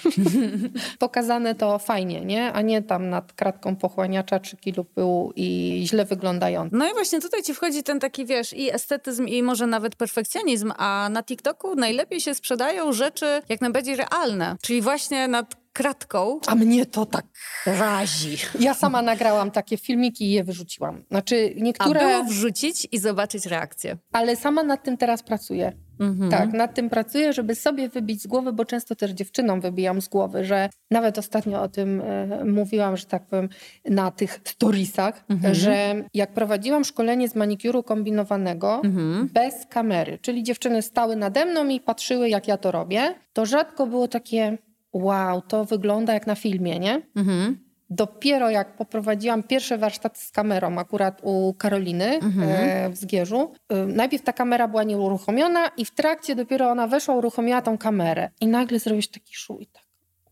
Pokazane 0.98 1.54
to 1.54 1.78
fajnie, 1.78 2.20
nie? 2.20 2.52
A 2.52 2.60
nie 2.60 2.82
tam 2.82 3.08
nad 3.08 3.32
kratką 3.32 3.76
pochłaniacza 3.76 4.38
3 4.38 4.56
kilo 4.56 4.84
pyłu 4.84 5.32
i 5.36 5.82
źle 5.86 6.04
wyglądające. 6.04 6.76
No 6.76 6.90
i 6.90 6.92
właśnie 6.92 7.20
tutaj 7.20 7.42
ci 7.42 7.54
wchodzi 7.54 7.82
ten 7.82 8.00
taki, 8.00 8.26
wiesz, 8.26 8.52
i 8.52 8.74
estetyzm, 8.74 9.26
i 9.26 9.42
może 9.42 9.66
nawet 9.66 9.96
perfekcjonizm, 9.96 10.72
a 10.76 11.08
na 11.10 11.22
TikToku 11.22 11.74
najlepiej 11.74 12.20
się 12.20 12.34
sprzedają 12.34 12.92
rzeczy 12.92 13.42
jak 13.48 13.60
najbardziej 13.60 13.96
realne, 13.96 14.56
czyli 14.62 14.82
właśnie 14.82 15.28
nad 15.28 15.61
kratką 15.72 16.40
A 16.46 16.54
mnie 16.54 16.86
to 16.86 17.06
tak 17.06 17.24
razi. 17.66 18.36
Ja 18.60 18.74
sama 18.74 19.02
nagrałam 19.02 19.50
takie 19.50 19.76
filmiki 19.76 20.24
i 20.24 20.30
je 20.32 20.44
wyrzuciłam. 20.44 21.04
Znaczy 21.10 21.54
A 21.58 21.60
niektóre, 21.62 22.00
było 22.00 22.24
wrzucić 22.24 22.88
i 22.92 22.98
zobaczyć 22.98 23.46
reakcję. 23.46 23.96
ale 24.12 24.36
sama 24.36 24.62
nad 24.62 24.82
tym 24.84 24.96
teraz 24.96 25.22
pracuję. 25.22 25.72
Mhm. 26.00 26.30
Tak, 26.30 26.52
nad 26.52 26.74
tym 26.74 26.90
pracuję, 26.90 27.32
żeby 27.32 27.54
sobie 27.54 27.88
wybić 27.88 28.22
z 28.22 28.26
głowy, 28.26 28.52
bo 28.52 28.64
często 28.64 28.94
też 28.94 29.10
dziewczynom 29.10 29.60
wybijam 29.60 30.00
z 30.02 30.08
głowy, 30.08 30.44
że 30.44 30.68
nawet 30.90 31.18
ostatnio 31.18 31.62
o 31.62 31.68
tym 31.68 32.00
e, 32.00 32.44
mówiłam, 32.44 32.96
że 32.96 33.04
tak 33.06 33.26
powiem, 33.26 33.48
na 33.84 34.10
tych 34.10 34.40
storiesach, 34.44 35.24
Mhm. 35.28 35.54
że 35.54 35.94
jak 36.14 36.32
prowadziłam 36.32 36.84
szkolenie 36.84 37.28
z 37.28 37.34
manikuru 37.34 37.82
kombinowanego 37.82 38.80
Mhm. 38.84 39.28
bez 39.32 39.54
kamery, 39.66 40.18
czyli 40.18 40.42
dziewczyny 40.42 40.82
stały 40.82 41.16
nade 41.16 41.44
mną 41.44 41.68
i 41.68 41.80
patrzyły, 41.80 42.28
jak 42.28 42.48
ja 42.48 42.56
to 42.56 42.70
robię, 42.70 43.14
to 43.32 43.46
rzadko 43.46 43.86
było 43.86 44.08
takie 44.08 44.58
wow, 44.92 45.42
to 45.42 45.64
wygląda 45.64 46.12
jak 46.14 46.26
na 46.26 46.34
filmie, 46.34 46.78
nie? 46.78 47.02
Mhm. 47.16 47.58
Dopiero 47.90 48.50
jak 48.50 48.76
poprowadziłam 48.76 49.42
pierwsze 49.42 49.78
warsztaty 49.78 50.20
z 50.20 50.30
kamerą, 50.30 50.78
akurat 50.78 51.20
u 51.22 51.54
Karoliny 51.54 52.04
Mhm. 52.14 52.50
e, 52.50 52.90
w 52.90 52.96
Zgierzu, 52.96 53.52
e, 53.68 53.76
najpierw 53.86 54.22
ta 54.24 54.32
kamera 54.32 54.68
była 54.68 54.82
nieuruchomiona 54.84 55.68
i 55.76 55.84
w 55.84 55.90
trakcie 55.94 56.34
dopiero 56.34 56.70
ona 56.70 56.86
weszła, 56.86 57.14
uruchomiła 57.14 57.62
tą 57.62 57.78
kamerę. 57.78 58.30
I 58.40 58.46
nagle 58.46 58.78
zrobiłeś 58.78 59.08
taki 59.08 59.34
szu 59.34 59.58
i 59.60 59.66
tak 59.66 59.82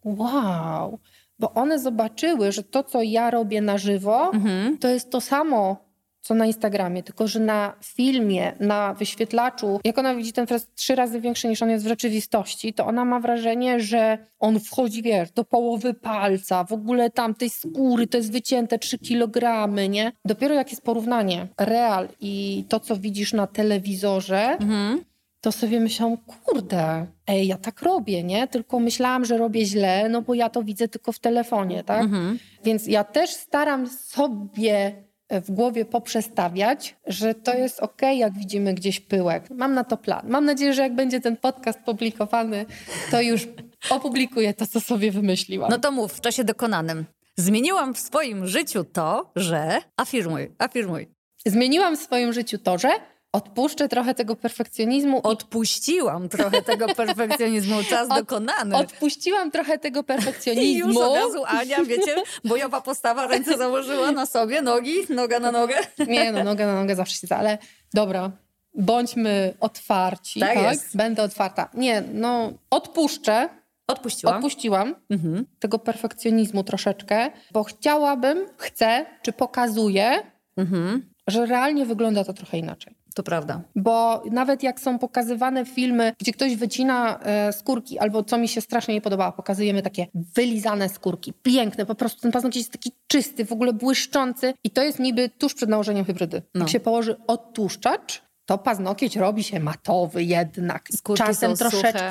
wow. 0.04 0.98
Bo 1.38 1.52
one 1.54 1.78
zobaczyły, 1.78 2.52
że 2.52 2.62
to, 2.62 2.82
co 2.84 3.02
ja 3.02 3.30
robię 3.30 3.60
na 3.60 3.78
żywo, 3.78 4.30
Mhm. 4.34 4.78
to 4.78 4.88
jest 4.88 5.10
to 5.10 5.20
samo, 5.20 5.76
co 6.22 6.34
na 6.34 6.46
Instagramie, 6.46 7.02
tylko 7.02 7.26
że 7.28 7.40
na 7.40 7.72
filmie, 7.84 8.52
na 8.60 8.94
wyświetlaczu, 8.94 9.80
jak 9.84 9.98
ona 9.98 10.14
widzi 10.14 10.32
ten 10.32 10.46
fres 10.46 10.66
trzy 10.74 10.94
razy 10.94 11.20
większy 11.20 11.48
niż 11.48 11.62
on 11.62 11.70
jest 11.70 11.84
w 11.84 11.88
rzeczywistości, 11.88 12.72
to 12.74 12.86
ona 12.86 13.04
ma 13.04 13.20
wrażenie, 13.20 13.80
że 13.80 14.18
on 14.38 14.60
wchodzi, 14.60 15.02
wiesz, 15.02 15.30
do 15.30 15.44
połowy 15.44 15.94
palca, 15.94 16.64
w 16.64 16.72
ogóle 16.72 17.10
tam 17.10 17.34
tej 17.34 17.50
skóry, 17.50 18.06
to 18.06 18.16
jest 18.16 18.32
wycięte 18.32 18.78
3 18.78 18.98
kilogramy, 18.98 19.88
nie? 19.88 20.12
Dopiero 20.24 20.54
jak 20.54 20.70
jest 20.70 20.82
porównanie 20.82 21.48
real 21.60 22.08
i 22.20 22.64
to, 22.68 22.80
co 22.80 22.96
widzisz 22.96 23.32
na 23.32 23.46
telewizorze, 23.46 24.56
Mhm. 24.60 25.04
to 25.40 25.52
sobie 25.52 25.80
myślałam, 25.80 26.16
kurde, 26.44 27.06
ej, 27.26 27.46
ja 27.46 27.56
tak 27.58 27.82
robię, 27.82 28.22
nie? 28.24 28.48
Tylko 28.48 28.78
myślałam, 28.80 29.24
że 29.24 29.38
robię 29.38 29.64
źle, 29.66 30.08
no 30.08 30.22
bo 30.22 30.34
ja 30.34 30.48
to 30.50 30.62
widzę 30.62 30.88
tylko 30.88 31.12
w 31.12 31.18
telefonie, 31.18 31.84
tak? 31.84 32.02
Mhm. 32.02 32.38
Więc 32.64 32.86
ja 32.86 33.04
też 33.04 33.30
staram 33.30 33.86
sobie 33.88 35.04
w 35.30 35.50
głowie 35.50 35.84
poprzestawiać, 35.84 36.96
że 37.06 37.34
to 37.34 37.54
jest 37.54 37.80
ok, 37.80 38.02
jak 38.16 38.38
widzimy 38.38 38.74
gdzieś 38.74 39.00
pyłek. 39.00 39.50
Mam 39.50 39.74
na 39.74 39.84
to 39.84 39.96
plan. 39.96 40.28
Mam 40.28 40.44
nadzieję, 40.44 40.74
że 40.74 40.82
jak 40.82 40.94
będzie 40.94 41.20
ten 41.20 41.36
podcast 41.36 41.78
publikowany, 41.78 42.66
to 43.10 43.20
już 43.20 43.48
opublikuję 43.90 44.54
to, 44.54 44.66
co 44.66 44.80
sobie 44.80 45.12
wymyśliłam. 45.12 45.70
No 45.70 45.78
to 45.78 45.92
mów 45.92 46.12
w 46.12 46.20
czasie 46.20 46.44
dokonanym. 46.44 47.04
Zmieniłam 47.36 47.94
w 47.94 47.98
swoim 47.98 48.46
życiu 48.46 48.84
to, 48.84 49.30
że. 49.36 49.78
Afirmuj, 49.96 50.50
afirmuj. 50.58 51.08
Zmieniłam 51.46 51.96
w 51.96 52.00
swoim 52.00 52.32
życiu 52.32 52.58
to, 52.58 52.78
że 52.78 52.88
odpuszczę 53.32 53.88
trochę 53.88 54.14
tego 54.14 54.36
perfekcjonizmu. 54.36 55.20
Odpuściłam 55.22 56.28
trochę 56.28 56.62
tego 56.62 56.86
perfekcjonizmu, 56.94 57.84
czas 57.84 58.08
Od, 58.10 58.18
dokonany. 58.18 58.76
Odpuściłam 58.76 59.50
trochę 59.50 59.78
tego 59.78 60.02
perfekcjonizmu. 60.12 60.64
I 60.64 60.76
już 60.76 60.96
od 60.96 61.16
razu 61.16 61.44
Ania, 61.46 61.84
wiecie, 61.84 62.14
bojowa 62.44 62.80
postawa, 62.80 63.26
ręce 63.26 63.58
założyła 63.58 64.12
na 64.12 64.26
sobie, 64.26 64.62
nogi, 64.62 64.94
noga 65.08 65.40
na 65.40 65.52
nogę. 65.52 65.74
Nie, 66.08 66.32
no 66.32 66.44
noga 66.44 66.66
na 66.66 66.74
nogę 66.74 66.96
zawsze 66.96 67.14
się 67.14 67.26
da, 67.26 67.36
ale 67.36 67.58
dobra, 67.94 68.30
bądźmy 68.74 69.54
otwarci. 69.60 70.40
Tak, 70.40 70.54
tak? 70.54 70.78
Będę 70.94 71.22
otwarta. 71.22 71.68
Nie, 71.74 72.02
no 72.12 72.52
odpuszczę. 72.70 73.48
Odpuściłam. 73.86 74.36
Odpuściłam 74.36 74.94
mhm. 75.10 75.46
tego 75.58 75.78
perfekcjonizmu 75.78 76.64
troszeczkę, 76.64 77.30
bo 77.52 77.64
chciałabym, 77.64 78.46
chcę, 78.56 79.06
czy 79.22 79.32
pokazuję, 79.32 80.22
mhm. 80.56 81.10
że 81.26 81.46
realnie 81.46 81.86
wygląda 81.86 82.24
to 82.24 82.32
trochę 82.32 82.58
inaczej. 82.58 82.99
To 83.14 83.22
prawda. 83.22 83.60
Bo 83.76 84.22
nawet 84.30 84.62
jak 84.62 84.80
są 84.80 84.98
pokazywane 84.98 85.64
filmy, 85.64 86.12
gdzie 86.18 86.32
ktoś 86.32 86.56
wycina 86.56 87.18
e, 87.18 87.52
skórki, 87.52 87.98
albo 87.98 88.24
co 88.24 88.38
mi 88.38 88.48
się 88.48 88.60
strasznie 88.60 88.94
nie 88.94 89.00
podobało, 89.00 89.32
pokazujemy 89.32 89.82
takie 89.82 90.06
wylizane 90.14 90.88
skórki, 90.88 91.32
piękne, 91.32 91.86
po 91.86 91.94
prostu 91.94 92.20
ten 92.20 92.32
paznokcie 92.32 92.60
jest 92.60 92.72
taki 92.72 92.92
czysty, 93.06 93.44
w 93.44 93.52
ogóle 93.52 93.72
błyszczący 93.72 94.54
i 94.64 94.70
to 94.70 94.82
jest 94.82 94.98
niby 94.98 95.28
tuż 95.28 95.54
przed 95.54 95.70
nałożeniem 95.70 96.04
hybrydy. 96.04 96.42
No. 96.54 96.60
Jak 96.60 96.68
się 96.68 96.80
położy 96.80 97.16
odtłuszczacz, 97.26 98.22
to 98.46 98.58
paznokieć 98.58 99.16
robi 99.16 99.44
się 99.44 99.60
matowy 99.60 100.24
jednak. 100.24 100.88
Skórki 100.96 101.24
Czasem 101.24 101.56
troszeczkę 101.56 102.10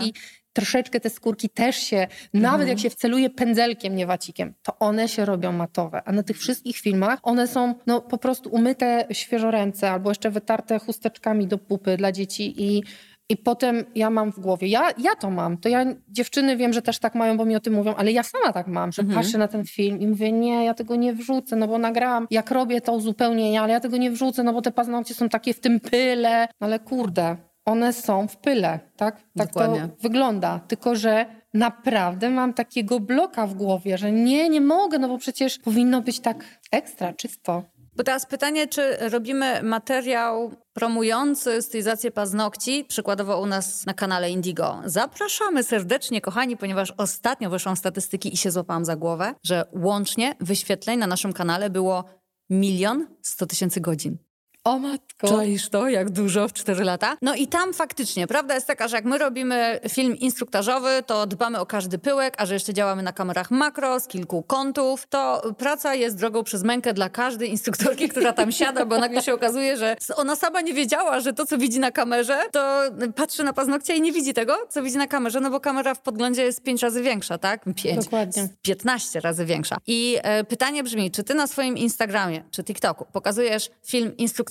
troszeczkę 0.54 1.00
te 1.00 1.10
skórki 1.10 1.50
też 1.50 1.76
się, 1.76 2.08
nawet 2.34 2.68
jak 2.68 2.76
mhm. 2.76 2.80
się 2.80 2.90
wceluje 2.90 3.30
pędzelkiem, 3.30 3.96
nie 3.96 4.08
wacikiem, 4.08 4.54
to 4.64 4.80
one 4.80 5.08
się 5.08 5.26
robią 5.26 5.52
matowe. 5.52 6.02
A 6.06 6.12
na 6.12 6.24
tych 6.24 6.38
wszystkich 6.38 6.78
filmach 6.78 7.20
one 7.24 7.48
są 7.48 7.74
no, 7.88 8.02
po 8.02 8.18
prostu 8.18 8.50
umyte 8.50 9.08
świeżo 9.12 9.52
ręce 9.52 9.92
albo 9.92 10.12
jeszcze 10.12 10.32
wytarte 10.32 10.80
chusteczkami 10.80 11.48
do 11.48 11.58
pupy 11.58 11.98
dla 11.98 12.12
dzieci 12.12 12.64
i 12.64 12.84
i 13.32 13.38
potem 13.38 13.86
ja 13.96 14.10
mam 14.10 14.32
w 14.32 14.40
głowie, 14.40 14.68
ja, 14.68 14.90
ja 14.98 15.16
to 15.16 15.30
mam, 15.30 15.58
to 15.58 15.70
ja, 15.70 15.86
dziewczyny 16.08 16.58
wiem, 16.58 16.74
że 16.74 16.82
też 16.82 17.00
tak 17.00 17.16
mają, 17.16 17.38
bo 17.38 17.46
mi 17.46 17.56
o 17.56 17.60
tym 17.60 17.74
mówią, 17.74 17.96
ale 17.96 18.12
ja 18.12 18.24
sama 18.24 18.54
tak 18.54 18.68
mam, 18.68 18.92
że 18.92 19.02
mhm. 19.02 19.20
patrzę 19.20 19.38
na 19.38 19.48
ten 19.48 19.66
film 19.66 20.00
i 20.00 20.08
mówię, 20.08 20.32
nie, 20.32 20.66
ja 20.66 20.74
tego 20.74 20.96
nie 20.96 21.14
wrzucę, 21.14 21.56
no 21.56 21.68
bo 21.68 21.78
nagrałam, 21.78 22.28
jak 22.32 22.52
robię 22.52 22.82
to 22.82 22.94
uzupełnienie, 22.94 23.62
ale 23.62 23.74
ja 23.74 23.80
tego 23.80 23.98
nie 23.98 24.12
wrzucę, 24.12 24.44
no 24.44 24.54
bo 24.54 24.62
te 24.62 24.72
paznokcie 24.72 25.14
są 25.14 25.30
takie 25.30 25.54
w 25.54 25.60
tym 25.60 25.80
pyle, 25.80 26.48
ale 26.60 26.80
kurde, 26.80 27.38
one 27.70 27.94
są 27.94 28.28
w 28.28 28.38
pyle, 28.38 28.80
tak? 28.98 29.16
Tak 29.38 29.48
Dokładnie. 29.48 29.82
to 29.82 30.02
wygląda. 30.02 30.60
Tylko, 30.68 30.96
że 30.96 31.26
naprawdę 31.54 32.30
mam 32.30 32.54
takiego 32.54 33.00
bloka 33.00 33.48
w 33.48 33.54
głowie, 33.54 33.98
że 33.98 34.12
nie, 34.12 34.50
nie 34.50 34.62
mogę, 34.62 35.00
no 35.00 35.08
bo 35.08 35.18
przecież 35.18 35.60
powinno 35.60 36.02
być 36.02 36.20
tak 36.20 36.44
ekstra, 36.72 37.14
czysto. 37.14 37.64
Bo 37.96 38.04
teraz 38.04 38.26
pytanie, 38.26 38.68
czy 38.68 39.10
robimy 39.10 39.64
materiał 39.64 40.52
promujący 40.74 41.62
stylizację 41.62 42.12
paznokci, 42.12 42.86
przykładowo 42.88 43.42
u 43.42 43.46
nas 43.46 43.86
na 43.86 43.94
kanale 43.94 44.30
Indigo. 44.32 44.82
Zapraszamy 44.86 45.64
serdecznie, 45.64 46.22
kochani, 46.22 46.58
ponieważ 46.58 46.94
ostatnio 46.98 47.50
wyszłam 47.50 47.76
statystyki 47.76 48.34
i 48.34 48.38
się 48.38 48.52
złapałam 48.52 48.86
za 48.86 48.96
głowę, 48.96 49.34
że 49.44 49.66
łącznie 49.76 50.36
wyświetleń 50.40 51.00
na 51.00 51.08
naszym 51.08 51.34
kanale 51.34 51.70
było 51.70 52.04
milion 52.50 53.08
sto 53.22 53.46
tysięcy 53.46 53.82
godzin. 53.82 54.29
O 54.64 54.80
matko. 54.80 55.28
Czaisz 55.28 55.70
to, 55.70 55.90
jak 55.90 56.10
dużo 56.10 56.48
w 56.48 56.54
4 56.54 56.84
lata? 56.84 57.18
No 57.22 57.36
i 57.36 57.48
tam 57.48 57.74
faktycznie, 57.74 58.28
prawda 58.28 58.56
jest 58.56 58.68
taka, 58.68 58.88
że 58.88 58.96
jak 58.96 59.06
my 59.06 59.18
robimy 59.18 59.80
film 59.90 60.16
instruktażowy, 60.18 61.04
to 61.06 61.28
dbamy 61.28 61.60
o 61.60 61.66
każdy 61.66 61.98
pyłek, 61.98 62.36
a 62.38 62.46
że 62.46 62.54
jeszcze 62.54 62.74
działamy 62.74 63.04
na 63.04 63.14
kamerach 63.14 63.52
makro 63.52 64.00
z 64.00 64.08
kilku 64.08 64.44
kątów, 64.44 65.08
to 65.08 65.42
praca 65.58 65.96
jest 65.96 66.18
drogą 66.18 66.44
przez 66.44 66.64
mękę 66.64 66.94
dla 66.94 67.10
każdej 67.10 67.50
instruktorki, 67.50 68.10
która 68.10 68.34
tam 68.34 68.52
siada, 68.52 68.86
bo 68.86 68.98
nagle 69.00 69.22
się 69.22 69.34
okazuje, 69.34 69.78
że 69.78 69.96
ona 70.16 70.36
sama 70.36 70.62
nie 70.62 70.74
wiedziała, 70.74 71.20
że 71.20 71.34
to, 71.34 71.46
co 71.46 71.58
widzi 71.58 71.80
na 71.80 71.92
kamerze, 71.92 72.40
to 72.52 72.82
patrzy 73.16 73.44
na 73.44 73.54
paznokcie 73.54 73.96
i 73.96 74.02
nie 74.02 74.12
widzi 74.12 74.34
tego, 74.34 74.58
co 74.70 74.84
widzi 74.84 74.98
na 74.98 75.08
kamerze, 75.08 75.40
no 75.40 75.50
bo 75.50 75.60
kamera 75.60 75.94
w 75.94 76.02
podglądzie 76.02 76.44
jest 76.44 76.64
5 76.64 76.82
razy 76.82 77.02
większa, 77.02 77.38
tak? 77.38 77.64
5, 77.76 78.04
Dokładnie. 78.04 78.50
15 78.62 79.20
razy 79.20 79.46
większa. 79.46 79.78
I 79.88 80.18
e, 80.22 80.44
pytanie 80.44 80.84
brzmi, 80.84 81.12
czy 81.12 81.24
ty 81.24 81.34
na 81.34 81.48
swoim 81.48 81.78
Instagramie 81.78 82.44
czy 82.52 82.64
TikToku 82.64 83.06
pokazujesz 83.12 83.70
film 83.86 84.18
instruktażowy 84.18 84.49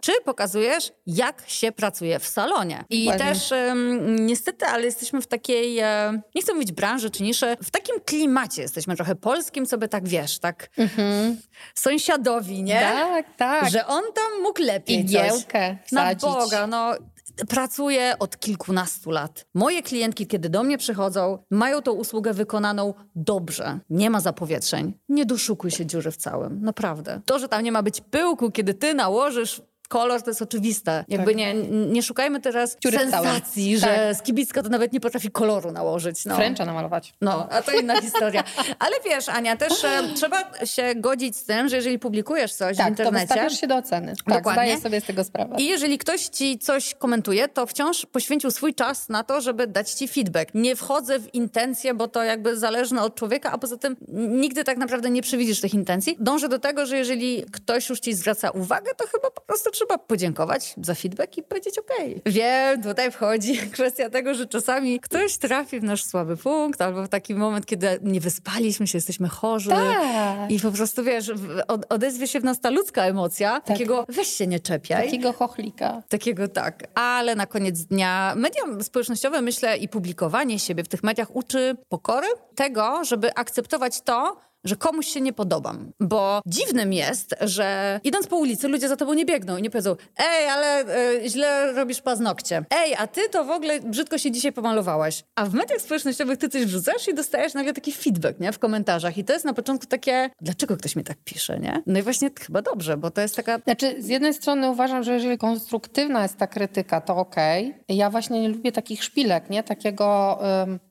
czy 0.00 0.12
pokazujesz, 0.24 0.92
jak 1.06 1.42
się 1.46 1.72
pracuje 1.72 2.18
w 2.18 2.26
salonie. 2.26 2.84
I 2.90 3.10
też 3.18 3.50
um, 3.50 4.26
niestety, 4.26 4.66
ale 4.66 4.84
jesteśmy 4.84 5.20
w 5.20 5.26
takiej, 5.26 5.78
e, 5.78 6.20
nie 6.34 6.42
chcę 6.42 6.54
mówić 6.54 6.72
branży 6.72 7.10
czy 7.10 7.22
niszy, 7.22 7.56
w 7.62 7.70
takim 7.70 8.00
klimacie 8.00 8.62
jesteśmy 8.62 8.96
trochę 8.96 9.14
polskim, 9.14 9.66
co 9.66 9.78
by 9.78 9.88
tak 9.88 10.08
wiesz, 10.08 10.38
tak 10.38 10.68
mhm. 10.78 11.36
sąsiadowi, 11.74 12.62
nie? 12.62 12.80
Tak, 12.80 13.26
tak. 13.36 13.70
Że 13.70 13.86
on 13.86 14.02
tam 14.14 14.42
mógł 14.42 14.62
lepiej 14.62 14.98
Igiełkę 14.98 15.76
coś. 15.82 15.92
Na 15.92 16.14
Boga, 16.14 16.66
no 16.66 16.94
pracuję 17.48 18.14
od 18.18 18.38
kilkunastu 18.38 19.10
lat. 19.10 19.46
Moje 19.54 19.82
klientki, 19.82 20.26
kiedy 20.26 20.48
do 20.48 20.62
mnie 20.62 20.78
przychodzą, 20.78 21.38
mają 21.50 21.82
tą 21.82 21.92
usługę 21.92 22.34
wykonaną 22.34 22.94
dobrze. 23.14 23.78
Nie 23.90 24.10
ma 24.10 24.20
zapowietrzeń. 24.20 24.98
Nie 25.08 25.26
doszukuj 25.26 25.70
się 25.70 25.86
dziury 25.86 26.10
w 26.10 26.16
całym. 26.16 26.60
Naprawdę. 26.60 27.20
To, 27.24 27.38
że 27.38 27.48
tam 27.48 27.64
nie 27.64 27.72
ma 27.72 27.82
być 27.82 28.00
pyłku, 28.00 28.50
kiedy 28.50 28.74
ty 28.74 28.94
nałożysz 28.94 29.62
kolor 29.88 30.22
to 30.22 30.30
jest 30.30 30.42
oczywiste. 30.42 31.04
Jakby 31.08 31.26
tak. 31.26 31.36
nie, 31.36 31.54
nie 31.70 32.02
szukajmy 32.02 32.40
teraz 32.40 32.76
Ciury 32.82 32.98
sensacji, 32.98 33.78
że 33.78 33.86
tak. 33.86 34.16
skibicka 34.16 34.62
to 34.62 34.68
nawet 34.68 34.92
nie 34.92 35.00
potrafi 35.00 35.30
koloru 35.30 35.72
nałożyć. 35.72 36.24
No. 36.24 36.36
Fręcza 36.36 36.64
namalować. 36.64 37.14
No, 37.20 37.48
a 37.50 37.62
to 37.62 37.72
inna 37.72 38.00
historia. 38.00 38.44
Ale 38.78 38.96
wiesz, 39.04 39.28
Ania, 39.28 39.56
też 39.56 39.84
e, 39.84 40.02
trzeba 40.14 40.64
się 40.64 40.94
godzić 40.96 41.36
z 41.36 41.44
tym, 41.44 41.68
że 41.68 41.76
jeżeli 41.76 41.98
publikujesz 41.98 42.54
coś 42.54 42.76
tak, 42.76 42.86
w 42.86 42.88
internecie... 42.88 43.34
Tak, 43.34 43.48
to 43.48 43.54
się 43.54 43.66
do 43.66 43.76
oceny. 43.76 44.14
Tak, 44.16 44.36
Dokładnie. 44.36 44.62
zdaję 44.62 44.80
sobie 44.80 45.00
z 45.00 45.04
tego 45.04 45.24
sprawę. 45.24 45.56
I 45.58 45.66
jeżeli 45.66 45.98
ktoś 45.98 46.24
ci 46.26 46.58
coś 46.58 46.94
komentuje, 46.94 47.48
to 47.48 47.66
wciąż 47.66 48.06
poświęcił 48.06 48.50
swój 48.50 48.74
czas 48.74 49.08
na 49.08 49.24
to, 49.24 49.40
żeby 49.40 49.66
dać 49.66 49.90
ci 49.90 50.08
feedback. 50.08 50.54
Nie 50.54 50.76
wchodzę 50.76 51.18
w 51.18 51.34
intencje, 51.34 51.94
bo 51.94 52.08
to 52.08 52.22
jakby 52.22 52.56
zależne 52.56 53.02
od 53.02 53.14
człowieka, 53.14 53.52
a 53.52 53.58
poza 53.58 53.76
tym 53.76 53.96
nigdy 54.12 54.64
tak 54.64 54.78
naprawdę 54.78 55.10
nie 55.10 55.22
przewidzisz 55.22 55.60
tych 55.60 55.74
intencji. 55.74 56.16
Dążę 56.20 56.48
do 56.48 56.58
tego, 56.58 56.86
że 56.86 56.96
jeżeli 56.96 57.44
ktoś 57.52 57.88
już 57.88 58.00
ci 58.00 58.14
zwraca 58.14 58.50
uwagę, 58.50 58.94
to 58.96 59.06
chyba 59.06 59.30
po 59.30 59.40
prostu 59.40 59.70
trzeba 59.76 59.98
podziękować 59.98 60.74
za 60.82 60.94
feedback 60.94 61.38
i 61.38 61.42
powiedzieć 61.42 61.78
ok. 61.78 61.90
Wiem, 62.26 62.82
tutaj 62.82 63.10
wchodzi 63.10 63.58
kwestia 63.74 64.10
tego, 64.10 64.34
że 64.34 64.46
czasami 64.46 65.00
ktoś 65.00 65.38
trafi 65.38 65.80
w 65.80 65.84
nasz 65.84 66.04
słaby 66.04 66.36
punkt 66.36 66.82
albo 66.82 67.02
w 67.02 67.08
taki 67.08 67.34
moment, 67.34 67.66
kiedy 67.66 67.98
nie 68.02 68.20
wyspaliśmy 68.20 68.86
się, 68.86 68.98
jesteśmy 68.98 69.28
chorzy 69.28 69.70
tak. 69.70 70.50
i 70.50 70.60
po 70.60 70.72
prostu 70.72 71.04
wiesz, 71.04 71.32
odezwie 71.88 72.26
się 72.26 72.40
w 72.40 72.44
nas 72.44 72.60
ta 72.60 72.70
ludzka 72.70 73.02
emocja, 73.02 73.52
tak. 73.52 73.64
takiego 73.64 74.06
weź 74.08 74.28
się 74.28 74.46
nie 74.46 74.60
czepiaj. 74.60 75.04
Takiego 75.04 75.32
chochlika. 75.32 76.02
Takiego 76.08 76.48
tak. 76.48 76.84
Ale 76.94 77.34
na 77.34 77.46
koniec 77.46 77.84
dnia 77.84 78.32
media 78.36 78.62
społecznościowe, 78.82 79.42
myślę, 79.42 79.76
i 79.76 79.88
publikowanie 79.88 80.58
siebie 80.58 80.84
w 80.84 80.88
tych 80.88 81.02
mediach 81.02 81.36
uczy 81.36 81.76
pokory, 81.88 82.26
tego, 82.54 83.04
żeby 83.04 83.34
akceptować 83.34 84.00
to, 84.00 84.36
że 84.64 84.76
komuś 84.76 85.06
się 85.06 85.20
nie 85.20 85.32
podobam. 85.32 85.92
Bo 86.00 86.40
dziwnym 86.46 86.92
jest, 86.92 87.34
że 87.40 88.00
idąc 88.04 88.26
po 88.26 88.36
ulicy 88.36 88.68
ludzie 88.68 88.88
za 88.88 88.96
tobą 88.96 89.14
nie 89.14 89.24
biegną 89.24 89.56
i 89.56 89.62
nie 89.62 89.70
powiedzą 89.70 89.96
ej, 90.16 90.48
ale 90.48 90.84
y, 91.24 91.28
źle 91.28 91.72
robisz 91.72 92.02
paznokcie. 92.02 92.64
Ej, 92.70 92.94
a 92.98 93.06
ty 93.06 93.28
to 93.28 93.44
w 93.44 93.50
ogóle 93.50 93.80
brzydko 93.80 94.18
się 94.18 94.30
dzisiaj 94.30 94.52
pomalowałaś. 94.52 95.24
A 95.34 95.46
w 95.46 95.54
mediach 95.54 95.80
społecznościowych 95.80 96.38
ty 96.38 96.48
coś 96.48 96.64
wrzucasz 96.64 97.08
i 97.08 97.14
dostajesz 97.14 97.54
nagle 97.54 97.72
taki 97.72 97.92
feedback, 97.92 98.40
nie? 98.40 98.52
W 98.52 98.58
komentarzach. 98.58 99.18
I 99.18 99.24
to 99.24 99.32
jest 99.32 99.44
na 99.44 99.54
początku 99.54 99.86
takie, 99.86 100.30
dlaczego 100.40 100.76
ktoś 100.76 100.96
mi 100.96 101.04
tak 101.04 101.16
pisze, 101.24 101.58
nie? 101.58 101.82
No 101.86 101.98
i 101.98 102.02
właśnie 102.02 102.30
chyba 102.40 102.62
dobrze, 102.62 102.96
bo 102.96 103.10
to 103.10 103.20
jest 103.20 103.36
taka... 103.36 103.58
Znaczy, 103.58 104.02
z 104.02 104.08
jednej 104.08 104.34
strony 104.34 104.70
uważam, 104.70 105.02
że 105.02 105.14
jeżeli 105.14 105.38
konstruktywna 105.38 106.22
jest 106.22 106.36
ta 106.36 106.46
krytyka, 106.46 107.00
to 107.00 107.16
okej. 107.16 107.70
Okay. 107.70 107.96
Ja 107.96 108.10
właśnie 108.10 108.40
nie 108.40 108.48
lubię 108.48 108.72
takich 108.72 109.04
szpilek, 109.04 109.50
nie? 109.50 109.62
Takiego... 109.62 110.38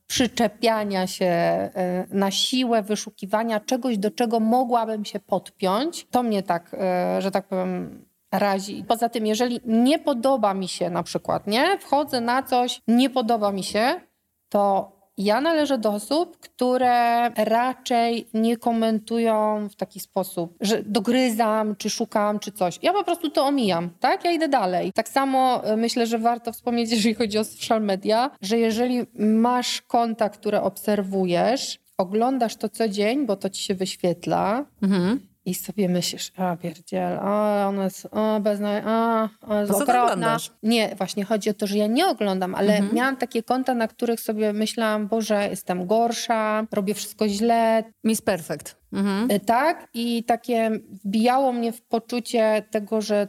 przyczepiania 0.08 1.08
się 1.08 1.26
e, 1.26 1.72
na 2.10 2.32
siłę, 2.32 2.84
wyszukiwania 2.84 3.60
czegoś, 3.60 3.98
do 3.98 4.12
czego 4.12 4.40
mogłabym 4.40 5.06
się 5.06 5.20
podpiąć. 5.20 6.08
To 6.12 6.24
mnie 6.24 6.44
tak, 6.44 6.74
e, 6.74 7.22
że 7.22 7.32
tak 7.32 7.48
powiem, 7.48 8.06
razi. 8.32 8.84
Poza 8.88 9.10
tym, 9.10 9.26
jeżeli 9.26 9.60
nie 9.66 10.00
podoba 10.00 10.54
mi 10.54 10.68
się 10.68 10.90
na 10.90 11.04
przykład, 11.04 11.48
nie, 11.48 11.78
wchodzę 11.80 12.22
na 12.22 12.44
coś, 12.44 12.82
nie 12.88 13.10
podoba 13.10 13.52
mi 13.52 13.64
się, 13.64 14.02
to 14.50 14.92
ja 15.18 15.42
należę 15.42 15.78
do 15.78 15.94
osób, 15.94 16.38
które 16.38 17.30
raczej 17.30 18.28
nie 18.34 18.58
komentują 18.58 19.68
w 19.70 19.76
taki 19.76 20.00
sposób, 20.00 20.58
że 20.62 20.84
dogryzam, 20.84 21.76
czy 21.76 21.90
szukam, 21.90 22.40
czy 22.40 22.52
coś. 22.52 22.80
Ja 22.82 22.94
po 22.94 23.04
prostu 23.04 23.30
to 23.30 23.46
omijam, 23.46 23.90
tak? 24.00 24.26
Ja 24.26 24.32
idę 24.32 24.48
dalej. 24.48 24.92
Tak 24.94 25.10
samo 25.10 25.64
e, 25.64 25.78
myślę, 25.78 26.08
że 26.08 26.20
warto 26.20 26.52
wspomnieć, 26.52 26.92
jeżeli 26.96 27.16
chodzi 27.16 27.38
o 27.38 27.44
social 27.44 27.82
media, 27.82 28.32
że 28.42 28.58
jeżeli 28.58 29.06
masz 29.20 29.82
konta, 29.82 30.30
które 30.30 30.62
obserwujesz, 30.62 31.80
oglądasz 31.98 32.56
to 32.56 32.70
co 32.70 32.90
dzień, 32.90 33.26
bo 33.26 33.36
to 33.36 33.50
ci 33.50 33.64
się 33.64 33.76
wyświetla, 33.76 34.66
mhm 34.82 35.35
i 35.46 35.54
sobie 35.54 35.90
myślisz, 35.90 36.32
a 36.38 36.56
pierdziel, 36.56 37.20
a 37.22 37.66
ona 37.68 37.84
jest 37.84 38.08
o, 38.12 38.40
bezna, 38.40 38.70
a, 38.86 39.30
a 39.48 39.60
jest 39.60 39.72
to 39.72 39.78
okropna. 39.78 40.38
Nie, 40.64 40.96
właśnie 40.96 41.26
chodzi 41.26 41.50
o 41.50 41.54
to, 41.54 41.68
że 41.68 41.78
ja 41.78 41.88
nie 41.88 42.08
oglądam, 42.08 42.56
ale 42.56 42.74
Mhm. 42.76 42.96
miałam 42.96 43.18
takie 43.18 43.44
konta, 43.44 43.74
na 43.76 43.88
których 43.88 44.20
sobie 44.20 44.54
myślałam, 44.54 45.08
Boże, 45.08 45.48
jestem 45.50 45.88
gorsza, 45.88 46.68
robię 46.72 46.94
wszystko 46.94 47.28
źle, 47.28 47.84
Miss 48.04 48.22
Perfect. 48.22 48.76
Mhm. 48.94 49.32
y, 49.32 49.40
tak? 49.40 49.88
I 49.94 50.24
takie 50.24 50.72
wbijało 51.06 51.54
mnie 51.54 51.72
w 51.72 51.82
poczucie 51.82 52.64
tego, 52.72 53.02
że 53.02 53.28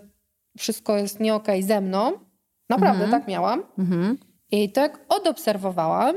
wszystko 0.59 0.97
jest 0.97 1.21
nie 1.21 1.35
okej 1.35 1.63
ze 1.63 1.81
mną. 1.81 2.13
Naprawdę 2.69 3.05
Mhm. 3.05 3.11
tak 3.21 3.29
miałam. 3.29 3.63
Mhm. 3.79 4.19
I 4.51 4.73
tak 4.73 4.99
odobserwowałam 5.09 6.17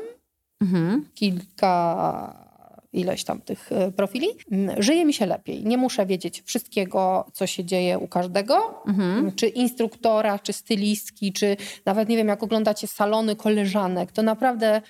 Mhm. 0.62 1.06
kilka 1.14 2.49
ileś 2.94 3.24
tam 3.24 3.42
tych 3.42 3.72
e, 3.72 3.92
profili, 3.92 4.28
mm, 4.52 4.82
żyje 4.82 5.06
mi 5.06 5.14
się 5.14 5.26
lepiej. 5.26 5.64
Nie 5.66 5.78
muszę 5.78 6.06
wiedzieć 6.06 6.42
wszystkiego, 6.42 7.26
co 7.34 7.48
się 7.48 7.66
dzieje 7.66 8.00
u 8.00 8.08
każdego, 8.08 8.84
Mhm. 8.88 9.32
czy 9.36 9.48
instruktora, 9.48 10.40
czy 10.40 10.54
stylistki, 10.54 11.34
czy 11.34 11.58
nawet 11.86 12.10
nie 12.10 12.18
wiem, 12.18 12.28
jak 12.28 12.44
oglądacie 12.44 12.88
salony 12.88 13.36
koleżanek. 13.36 14.12
To 14.12 14.24
naprawdę 14.24 14.82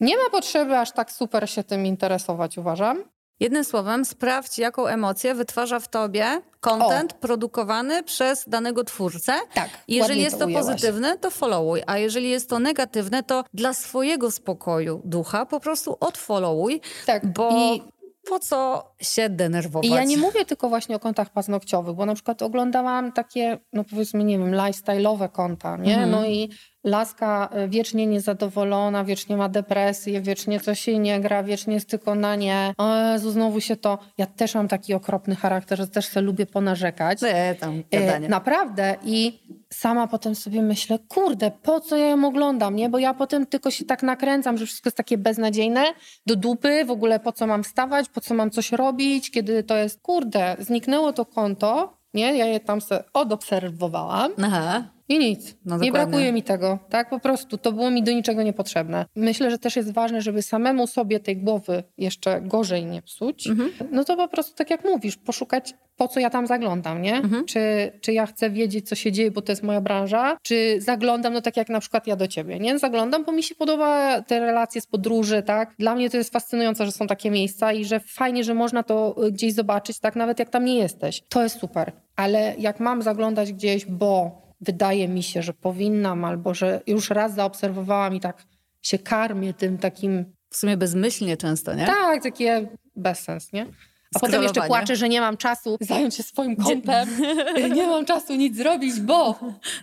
nie 0.00 0.16
ma 0.16 0.30
potrzeby 0.30 0.78
aż 0.78 0.92
tak 0.92 1.12
super 1.12 1.50
się 1.50 1.64
tym 1.64 1.86
interesować, 1.86 2.58
uważam. 2.58 3.04
Jednym 3.40 3.64
słowem, 3.64 4.04
sprawdź, 4.04 4.58
jaką 4.58 4.86
emocję 4.86 5.34
wytwarza 5.34 5.80
w 5.80 5.88
tobie 5.88 6.26
content 6.60 7.12
produkowany 7.12 8.02
przez 8.02 8.44
danego 8.48 8.84
twórcę. 8.84 9.32
Tak. 9.54 9.68
Jeżeli 9.88 10.22
jest 10.22 10.38
to 10.38 10.48
pozytywne, 10.48 11.18
to 11.18 11.30
followuj, 11.30 11.82
a 11.86 11.98
jeżeli 11.98 12.30
jest 12.30 12.50
to 12.50 12.58
negatywne, 12.58 13.22
to 13.22 13.44
dla 13.54 13.74
swojego 13.74 14.30
spokoju 14.30 15.00
ducha 15.04 15.46
po 15.46 15.60
prostu 15.60 15.96
odfollowuj, 16.00 16.80
Tak, 17.06 17.32
bo 17.32 17.50
i 17.50 17.82
po 18.28 18.38
co 18.38 18.90
się 19.00 19.28
denerwować? 19.28 19.90
I 19.90 19.90
ja 19.90 20.04
nie 20.04 20.16
mówię 20.16 20.44
tylko 20.44 20.68
właśnie 20.68 20.96
o 20.96 20.98
kontach 20.98 21.30
paznokciowych, 21.30 21.94
bo 21.94 22.06
na 22.06 22.14
przykład 22.14 22.42
oglądałam 22.42 23.12
takie, 23.12 23.58
no 23.72 23.84
powiedzmy, 23.84 24.24
nie 24.24 24.38
wiem, 24.38 24.52
lifestyle'owe 24.52 25.32
konta, 25.32 25.76
nie? 25.76 25.94
Mhm. 25.94 26.10
No 26.10 26.26
i 26.26 26.50
laska 26.86 27.48
y, 27.64 27.68
wiecznie 27.68 28.06
niezadowolona, 28.06 29.04
wiecznie 29.04 29.36
ma 29.36 29.48
depresję, 29.48 30.20
wiecznie 30.20 30.60
coś 30.60 30.88
jej 30.88 31.00
nie 31.00 31.20
gra, 31.20 31.42
wiecznie 31.42 31.74
jest 31.74 31.88
tylko 31.90 32.14
na 32.14 32.36
nie. 32.36 32.74
O 32.78 32.96
Jezu, 32.96 33.30
znowu 33.30 33.60
się 33.60 33.76
to... 33.76 33.98
Ja 34.18 34.26
też 34.26 34.54
mam 34.54 34.68
taki 34.68 34.94
okropny 34.94 35.36
charakter, 35.36 35.78
że 35.78 35.88
też 35.88 36.08
sobie 36.08 36.26
lubię 36.26 36.46
ponarzekać. 36.46 37.22
Nie, 37.22 37.54
tam 37.60 37.82
E, 37.90 38.00
gadanie. 38.00 38.28
Naprawdę. 38.28 38.96
I 39.04 39.40
sama 39.72 40.06
potem 40.06 40.34
sobie 40.34 40.62
myślę, 40.62 40.98
kurde, 41.08 41.50
po 41.50 41.80
co 41.80 41.96
ja 41.96 42.06
ją 42.06 42.24
oglądam, 42.24 42.76
nie? 42.76 42.88
Bo 42.88 42.98
ja 42.98 43.14
potem 43.14 43.46
tylko 43.46 43.70
się 43.70 43.84
tak 43.84 44.02
nakręcam, 44.02 44.58
że 44.58 44.66
wszystko 44.66 44.88
jest 44.88 44.96
takie 44.96 45.18
beznadziejne, 45.18 45.84
do 46.26 46.36
dupy, 46.36 46.84
w 46.84 46.90
ogóle 46.90 47.20
po 47.20 47.32
co 47.32 47.46
mam 47.46 47.64
wstawać, 47.64 48.08
po 48.08 48.20
co 48.20 48.34
mam 48.34 48.50
coś 48.50 48.72
robić, 48.72 49.30
kiedy 49.30 49.62
to 49.62 49.76
jest, 49.76 50.00
kurde, 50.02 50.56
zniknęło 50.58 51.12
to 51.12 51.24
konto, 51.24 51.98
nie? 52.14 52.36
Ja 52.36 52.46
je 52.46 52.60
tam 52.60 52.80
sobie 52.80 53.04
odobserwowałam 53.12 54.32
Aha. 54.42 54.95
I 55.08 55.18
nic. 55.18 55.56
No 55.64 55.78
nie 55.78 55.92
brakuje 55.92 56.32
mi 56.32 56.42
tego, 56.42 56.78
tak? 56.88 57.10
Po 57.10 57.20
prostu 57.20 57.58
to 57.58 57.72
było 57.72 57.90
mi 57.90 58.02
do 58.02 58.12
niczego 58.12 58.42
niepotrzebne. 58.42 59.06
Myślę, 59.16 59.50
że 59.50 59.58
też 59.58 59.76
jest 59.76 59.92
ważne, 59.92 60.22
żeby 60.22 60.42
samemu 60.42 60.86
sobie 60.86 61.20
tej 61.20 61.36
głowy 61.36 61.82
jeszcze 61.98 62.40
gorzej 62.40 62.86
nie 62.86 63.02
psuć. 63.02 63.46
Mhm. 63.46 63.70
No 63.92 64.04
to 64.04 64.16
po 64.16 64.28
prostu 64.28 64.54
tak 64.54 64.70
jak 64.70 64.84
mówisz, 64.84 65.16
poszukać 65.16 65.74
po 65.96 66.08
co 66.08 66.20
ja 66.20 66.30
tam 66.30 66.46
zaglądam, 66.46 67.02
nie? 67.02 67.16
Mhm. 67.16 67.44
Czy, 67.44 67.92
czy 68.00 68.12
ja 68.12 68.26
chcę 68.26 68.50
wiedzieć, 68.50 68.88
co 68.88 68.94
się 68.94 69.12
dzieje, 69.12 69.30
bo 69.30 69.42
to 69.42 69.52
jest 69.52 69.62
moja 69.62 69.80
branża, 69.80 70.36
czy 70.42 70.80
zaglądam, 70.80 71.32
no 71.32 71.40
tak 71.40 71.56
jak 71.56 71.68
na 71.68 71.80
przykład 71.80 72.06
ja 72.06 72.16
do 72.16 72.28
ciebie, 72.28 72.58
nie? 72.58 72.78
Zaglądam, 72.78 73.24
bo 73.24 73.32
mi 73.32 73.42
się 73.42 73.54
podoba 73.54 74.22
te 74.22 74.40
relacje 74.40 74.80
z 74.80 74.86
podróży, 74.86 75.42
tak? 75.42 75.74
Dla 75.78 75.94
mnie 75.94 76.10
to 76.10 76.16
jest 76.16 76.32
fascynujące, 76.32 76.86
że 76.86 76.92
są 76.92 77.06
takie 77.06 77.30
miejsca 77.30 77.72
i 77.72 77.84
że 77.84 78.00
fajnie, 78.00 78.44
że 78.44 78.54
można 78.54 78.82
to 78.82 79.16
y, 79.26 79.32
gdzieś 79.32 79.54
zobaczyć, 79.54 79.98
tak? 79.98 80.16
Nawet 80.16 80.38
jak 80.38 80.50
tam 80.50 80.64
nie 80.64 80.76
jesteś. 80.76 81.22
To 81.28 81.42
jest 81.42 81.60
super. 81.60 81.92
Ale 82.16 82.54
jak 82.58 82.80
mam 82.80 83.02
zaglądać 83.02 83.52
gdzieś, 83.52 83.86
bo 83.86 84.45
wydaje 84.60 85.08
mi 85.08 85.22
się, 85.22 85.42
że 85.42 85.52
powinnam, 85.52 86.24
albo 86.24 86.54
że 86.54 86.80
już 86.86 87.10
raz 87.10 87.34
zaobserwowałam 87.34 88.14
i 88.14 88.20
tak 88.20 88.44
się 88.82 88.98
karmię 88.98 89.54
tym 89.54 89.78
takim 89.78 90.24
W 90.50 90.56
sumie 90.56 90.76
bezmyślnie 90.76 91.36
często, 91.36 91.74
nie? 91.74 91.86
tak, 91.86 92.22
takie 92.22 92.68
bezsens, 92.96 93.52
nie? 93.52 93.66
A 94.14 94.18
potem 94.18 94.42
jeszcze 94.42 94.62
płaczę, 94.62 94.96
że 94.96 95.08
nie 95.08 95.20
mam 95.20 95.36
czasu 95.36 95.76
zająć 95.80 96.14
się 96.14 96.22
swoim 96.22 96.56
kontem. 96.56 97.08
nie 97.76 97.86
mam 97.86 98.04
czasu 98.04 98.34
nic 98.34 98.56
zrobić, 98.56 99.00
bo... 99.00 99.38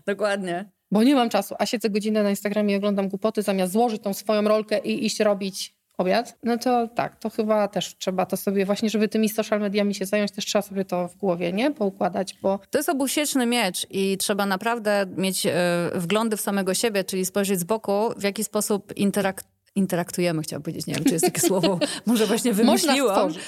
Dokładnie. 0.07 0.71
Bo 0.91 1.03
nie 1.03 1.15
mam 1.15 1.29
czasu, 1.29 1.55
a 1.59 1.65
siedzę 1.65 1.89
godzinę 1.89 2.23
na 2.23 2.29
Instagramie 2.29 2.73
i 2.73 2.77
oglądam 2.77 3.09
głupoty, 3.09 3.41
zamiast 3.41 3.73
złożyć 3.73 4.03
tą 4.03 4.13
swoją 4.13 4.41
rolkę 4.41 4.79
i 4.79 5.05
iść 5.05 5.19
robić 5.19 5.75
obiad. 5.97 6.37
No 6.43 6.57
to 6.57 6.87
tak, 6.87 7.19
to 7.19 7.29
chyba 7.29 7.67
też 7.67 7.97
trzeba 7.97 8.25
to 8.25 8.37
sobie 8.37 8.65
właśnie, 8.65 8.89
żeby 8.89 9.07
tymi 9.07 9.29
social 9.29 9.59
mediami 9.59 9.95
się 9.95 10.05
zająć, 10.05 10.31
też 10.31 10.45
trzeba 10.45 10.61
sobie 10.61 10.85
to 10.85 11.07
w 11.07 11.15
głowie, 11.15 11.53
nie? 11.53 11.71
Poukładać, 11.71 12.35
bo 12.41 12.59
To 12.69 12.79
jest 12.79 12.89
obusieczny 12.89 13.45
miecz 13.45 13.87
i 13.89 14.17
trzeba 14.17 14.45
naprawdę 14.45 15.05
mieć 15.17 15.45
e, 15.45 15.51
wglądy 15.95 16.37
w 16.37 16.41
samego 16.41 16.73
siebie, 16.73 17.03
czyli 17.03 17.25
spojrzeć 17.25 17.59
z 17.59 17.63
boku, 17.63 18.09
w 18.17 18.23
jaki 18.23 18.43
sposób 18.43 18.97
interak 18.97 19.43
interaktujemy, 19.75 20.41
chciałam 20.41 20.63
powiedzieć, 20.63 20.87
nie 20.87 20.93
wiem, 20.93 21.03
czy 21.03 21.13
jest 21.13 21.25
takie 21.25 21.41
słowo, 21.41 21.79
może 22.05 22.25
właśnie 22.25 22.53
wymyśliłam. 22.53 23.15
stworzyć. 23.15 23.43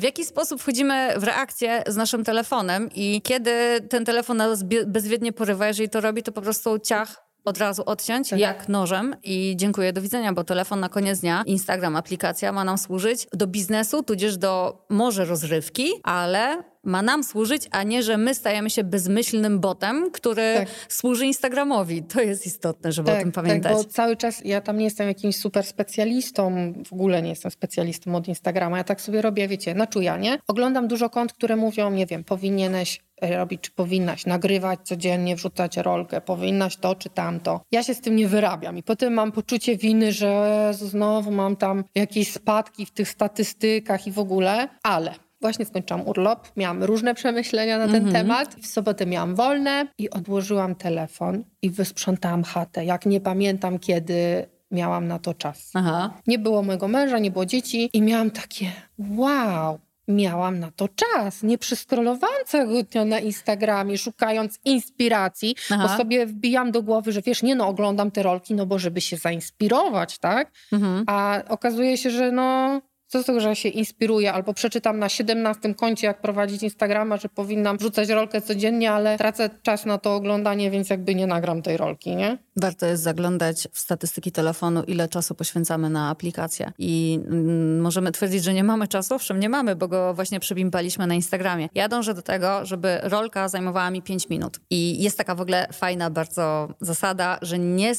W 0.00 0.02
jaki 0.02 0.24
sposób 0.24 0.60
wchodzimy 0.60 1.14
w 1.18 1.24
reakcję 1.24 1.82
z 1.86 1.96
naszym 1.96 2.24
telefonem 2.24 2.90
i 2.94 3.22
kiedy 3.22 3.80
ten 3.88 4.04
telefon 4.04 4.36
nas 4.36 4.62
bezwiednie 4.86 5.32
porywa, 5.32 5.66
jeżeli 5.66 5.88
to 5.88 6.00
robi, 6.00 6.22
to 6.22 6.32
po 6.32 6.42
prostu 6.42 6.78
ciach 6.78 7.23
od 7.44 7.58
razu 7.58 7.82
odciąć, 7.86 8.30
Tak. 8.30 8.38
jak 8.38 8.68
nożem 8.68 9.16
i 9.22 9.54
dziękuję, 9.56 9.92
do 9.92 10.02
widzenia, 10.02 10.32
bo 10.32 10.44
telefon 10.44 10.80
na 10.80 10.88
koniec 10.88 11.20
dnia, 11.20 11.42
Instagram, 11.46 11.96
aplikacja 11.96 12.52
ma 12.52 12.64
nam 12.64 12.78
służyć 12.78 13.26
do 13.32 13.46
biznesu, 13.46 14.02
tudzież 14.02 14.36
do 14.36 14.84
może 14.88 15.24
rozrywki, 15.24 15.88
ale 16.02 16.64
ma 16.84 17.02
nam 17.02 17.24
służyć, 17.24 17.68
a 17.70 17.82
nie, 17.82 18.02
że 18.02 18.16
my 18.16 18.34
stajemy 18.34 18.70
się 18.70 18.84
bezmyślnym 18.84 19.60
botem, 19.60 20.10
który 20.10 20.54
Tak. 20.56 20.68
służy 20.88 21.26
Instagramowi. 21.26 22.02
To 22.02 22.20
jest 22.20 22.46
istotne, 22.46 22.92
żeby 22.92 23.12
o 23.12 23.16
tym 23.16 23.32
pamiętać. 23.32 23.72
Tak, 23.72 23.82
bo 23.82 23.88
cały 23.88 24.16
czas 24.16 24.42
ja 24.44 24.60
tam 24.60 24.78
nie 24.78 24.84
jestem 24.84 25.08
jakimś 25.08 25.36
super 25.36 25.64
specjalistą, 25.66 26.72
w 26.86 26.92
ogóle 26.92 27.22
nie 27.22 27.30
jestem 27.30 27.50
specjalistą 27.50 28.14
od 28.14 28.28
Instagrama. 28.28 28.78
Ja 28.78 28.84
tak 28.84 29.00
sobie 29.00 29.22
robię, 29.22 29.48
wiecie, 29.48 29.74
na 29.74 29.86
czuja, 29.86 30.16
nie? 30.16 30.38
Oglądam 30.46 30.88
dużo 30.88 31.10
kont, 31.10 31.32
które 31.32 31.56
mówią, 31.56 31.90
nie 31.90 32.06
wiem, 32.06 32.24
powinieneś 32.24 33.00
e, 33.22 33.36
robić, 33.36 33.60
czy 33.60 33.70
powinnaś 33.70 34.26
nagrywać 34.26 34.78
codziennie, 34.84 35.36
wrzucać 35.36 35.76
rolkę, 35.76 36.20
powinnaś 36.20 36.76
to 36.76 36.94
czy 36.94 37.10
tamto. 37.10 37.60
Ja 37.72 37.82
się 37.82 37.94
z 37.94 38.00
tym 38.00 38.16
nie 38.16 38.28
wyrabiam 38.28 38.78
i 38.78 38.82
potem 38.82 39.12
mam 39.12 39.32
poczucie 39.32 39.76
winy, 39.76 40.12
że 40.12 40.70
znowu 40.74 41.30
mam 41.30 41.56
tam 41.56 41.84
jakieś 41.94 42.32
spadki 42.32 42.86
w 42.86 42.90
tych 42.90 43.08
statystykach 43.08 44.06
i 44.06 44.12
w 44.12 44.18
ogóle, 44.18 44.68
ale 44.82 45.14
Właśnie 45.44 45.64
skończyłam 45.64 46.06
urlop, 46.08 46.48
miałam 46.56 46.84
różne 46.84 47.14
przemyślenia 47.14 47.78
na 47.78 47.86
ten 47.86 47.96
Mhm. 48.06 48.12
temat. 48.12 48.54
W 48.54 48.66
sobotę 48.66 49.06
miałam 49.06 49.34
wolne 49.34 49.86
i 49.98 50.10
odłożyłam 50.10 50.74
telefon 50.74 51.44
i 51.62 51.70
wysprzątałam 51.70 52.44
chatę. 52.44 52.84
Jak 52.84 53.06
nie 53.06 53.20
pamiętam, 53.20 53.78
kiedy 53.78 54.46
miałam 54.70 55.08
na 55.08 55.18
to 55.18 55.34
czas. 55.34 55.70
Aha. 55.74 56.14
Nie 56.26 56.38
było 56.38 56.62
mojego 56.62 56.88
męża, 56.88 57.18
nie 57.18 57.30
było 57.30 57.46
dzieci 57.46 57.90
i 57.92 58.02
miałam 58.02 58.30
takie 58.30 58.72
wow, 58.98 59.78
miałam 60.08 60.58
na 60.58 60.70
to 60.70 60.88
czas. 60.88 61.42
Nie 61.42 61.58
przeskrolowałam 61.58 62.44
całego 62.46 62.82
dnia 62.82 63.04
na 63.04 63.18
Instagramie, 63.18 63.98
szukając 63.98 64.58
inspiracji, 64.64 65.56
Aha. 65.70 65.88
bo 65.88 65.96
sobie 65.96 66.26
wbijam 66.26 66.70
do 66.72 66.82
głowy, 66.82 67.12
że 67.12 67.22
wiesz, 67.22 67.42
nie 67.42 67.54
no, 67.54 67.68
oglądam 67.68 68.10
te 68.10 68.22
rolki, 68.22 68.54
no 68.54 68.66
bo 68.66 68.78
żeby 68.78 69.00
się 69.00 69.16
zainspirować, 69.16 70.18
tak? 70.18 70.52
Mhm. 70.72 71.04
A 71.06 71.42
okazuje 71.48 71.96
się, 71.96 72.10
że 72.10 72.32
no, 72.32 72.80
co 73.14 73.22
z 73.22 73.26
tego, 73.26 73.40
że 73.40 73.56
się 73.56 73.68
inspiruję, 73.68 74.32
albo 74.32 74.54
przeczytam 74.54 74.98
na 74.98 75.08
17 75.08 75.74
koncie, 75.74 76.06
jak 76.06 76.20
prowadzić 76.20 76.62
Instagrama, 76.62 77.16
że 77.16 77.28
powinnam 77.28 77.78
wrzucać 77.78 78.08
rolkę 78.08 78.40
codziennie, 78.40 78.92
ale 78.92 79.18
tracę 79.18 79.50
czas 79.62 79.86
na 79.86 79.98
to 79.98 80.14
oglądanie, 80.14 80.70
więc 80.70 80.90
jakby 80.90 81.14
nie 81.14 81.26
nagram 81.26 81.62
tej 81.62 81.76
rolki, 81.76 82.16
nie? 82.16 82.38
Warto 82.56 82.86
jest 82.86 83.02
zaglądać 83.02 83.68
w 83.72 83.78
statystyki 83.78 84.32
telefonu, 84.32 84.82
ile 84.82 85.08
czasu 85.08 85.34
poświęcamy 85.34 85.90
na 85.90 86.08
aplikację. 86.08 86.72
I 86.78 87.20
mm, 87.26 87.80
możemy 87.80 88.12
twierdzić, 88.12 88.44
że 88.44 88.54
nie 88.54 88.64
mamy 88.64 88.88
czasu, 88.88 89.14
owszem, 89.14 89.40
nie 89.40 89.48
mamy, 89.48 89.76
bo 89.76 89.88
go 89.88 90.14
właśnie 90.14 90.40
przybimpaliśmy 90.40 91.06
na 91.06 91.14
Instagramie. 91.14 91.68
Ja 91.74 91.88
dążę 91.88 92.14
do 92.14 92.22
tego, 92.22 92.66
żeby 92.66 92.98
rolka 93.02 93.48
zajmowała 93.48 93.90
mi 93.90 94.02
5 94.02 94.28
minut. 94.28 94.60
I 94.70 95.02
jest 95.02 95.18
taka 95.18 95.34
w 95.34 95.40
ogóle 95.40 95.68
fajna 95.72 96.10
bardzo 96.10 96.68
zasada, 96.80 97.38
że 97.42 97.58
nie 97.58 97.94